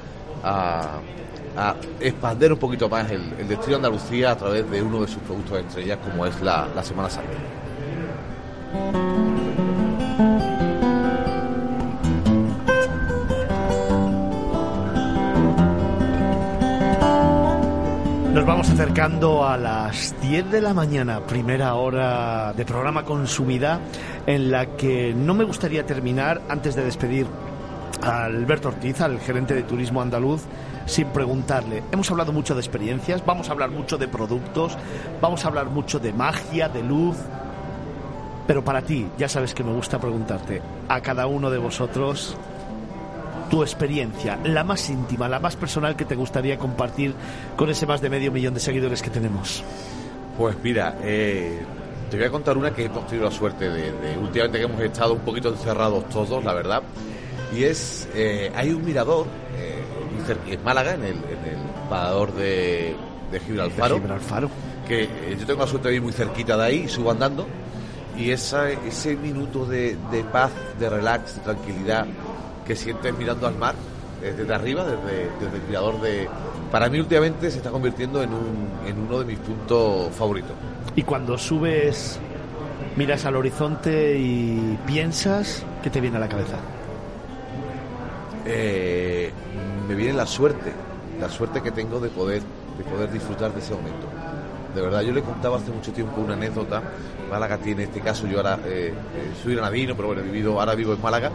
[1.59, 5.21] a expandir un poquito más el, destino de Andalucía a través de uno de sus
[5.23, 7.33] productos estrellas como es la, la Semana Santa.
[18.33, 23.81] Nos vamos acercando a las 10 de la mañana, primera hora de programa consumida,
[24.27, 27.27] en la que no me gustaría terminar antes de despedir
[28.09, 30.43] Alberto Ortiz, al gerente de turismo andaluz,
[30.87, 31.83] sin preguntarle.
[31.93, 34.77] Hemos hablado mucho de experiencias, vamos a hablar mucho de productos,
[35.21, 37.17] vamos a hablar mucho de magia, de luz.
[38.47, 42.35] Pero para ti, ya sabes que me gusta preguntarte a cada uno de vosotros
[43.51, 47.15] tu experiencia, la más íntima, la más personal que te gustaría compartir
[47.57, 49.63] con ese más de medio millón de seguidores que tenemos.
[50.37, 51.59] Pues mira, eh,
[52.11, 54.81] te voy a contar una que hemos tenido la suerte de, de últimamente que hemos
[54.81, 56.83] estado un poquito encerrados todos, la verdad.
[57.55, 59.27] Y es, eh, hay un mirador
[59.57, 59.83] eh,
[60.51, 62.95] en Málaga, en el, en el parador de,
[63.33, 64.51] de Gibraltar, De Gibralfaro.
[64.87, 67.47] que eh, yo tengo la suerte de ir muy cerquita de ahí y subo andando.
[68.19, 72.07] Y esa, ese minuto de, de paz, de relax, de tranquilidad
[72.67, 73.75] que sientes mirando al mar
[74.21, 76.29] desde arriba, desde, desde el mirador de...
[76.73, 80.51] Para mí últimamente se está convirtiendo en, un, en uno de mis puntos favoritos.
[80.97, 82.19] Y cuando subes,
[82.97, 86.57] miras al horizonte y piensas, ¿qué te viene a la cabeza?
[88.51, 89.31] Eh,
[89.87, 90.73] me viene la suerte,
[91.21, 92.41] la suerte que tengo de poder,
[92.79, 94.07] de poder disfrutar de ese momento.
[94.75, 95.03] de verdad.
[95.03, 96.83] Yo le contaba hace mucho tiempo una anécdota.
[97.31, 100.75] Málaga tiene este caso, yo ahora eh, eh, soy granadino, pero bueno, he vivido, ahora
[100.75, 101.31] vivo en Málaga.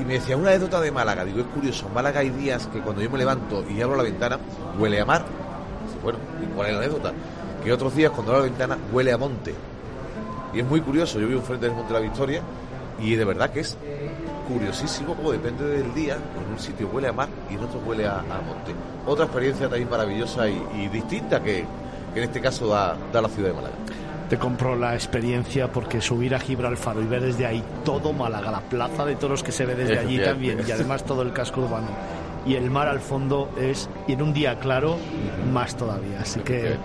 [0.00, 1.24] Y me decía, una anécdota de Málaga.
[1.24, 4.04] Digo, es curioso, en Málaga hay días que cuando yo me levanto y abro la
[4.04, 4.38] ventana,
[4.78, 5.24] huele a mar.
[6.02, 7.12] Bueno, ¿y cuál es la anécdota?
[7.62, 9.54] Que otros días cuando abro la ventana, huele a monte.
[10.54, 12.42] Y es muy curioso, yo vivo enfrente del Monte de la Victoria
[13.00, 13.76] y de verdad que es
[14.48, 18.06] curiosísimo como depende del día, en un sitio huele a mar y en otro huele
[18.06, 18.74] a, a monte.
[19.06, 21.64] Otra experiencia también maravillosa y, y distinta que,
[22.14, 23.74] que, en este caso da, da la ciudad de Málaga.
[24.28, 28.60] Te compro la experiencia porque subir a Gibralfaro y ver desde ahí todo Málaga, la
[28.60, 31.88] plaza de toros que se ve desde allí también y además todo el casco urbano
[32.46, 34.96] y el mar al fondo es, y en un día claro,
[35.52, 36.20] más todavía.
[36.20, 36.76] Así que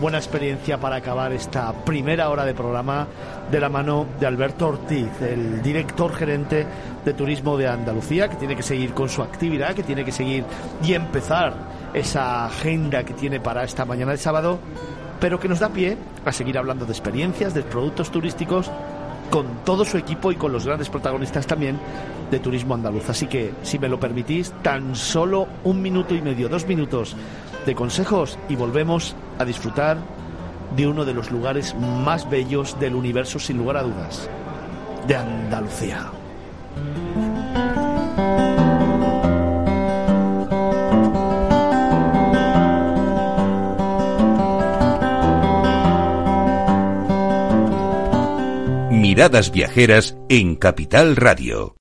[0.00, 3.06] buena experiencia para acabar esta primera hora de programa
[3.50, 6.66] de la mano de Alberto Ortiz, el director gerente
[7.04, 10.44] de turismo de Andalucía, que tiene que seguir con su actividad, que tiene que seguir
[10.82, 11.52] y empezar
[11.92, 14.58] esa agenda que tiene para esta mañana de sábado,
[15.20, 18.70] pero que nos da pie a seguir hablando de experiencias, de productos turísticos
[19.28, 21.78] con todo su equipo y con los grandes protagonistas también
[22.30, 23.10] de Turismo Andaluz.
[23.10, 27.14] Así que, si me lo permitís, tan solo un minuto y medio, dos minutos
[27.66, 29.98] de consejos y volvemos a disfrutar
[30.76, 34.28] de uno de los lugares más bellos del universo, sin lugar a dudas,
[35.06, 36.10] de Andalucía.
[48.90, 51.79] Miradas Viajeras en Capital Radio.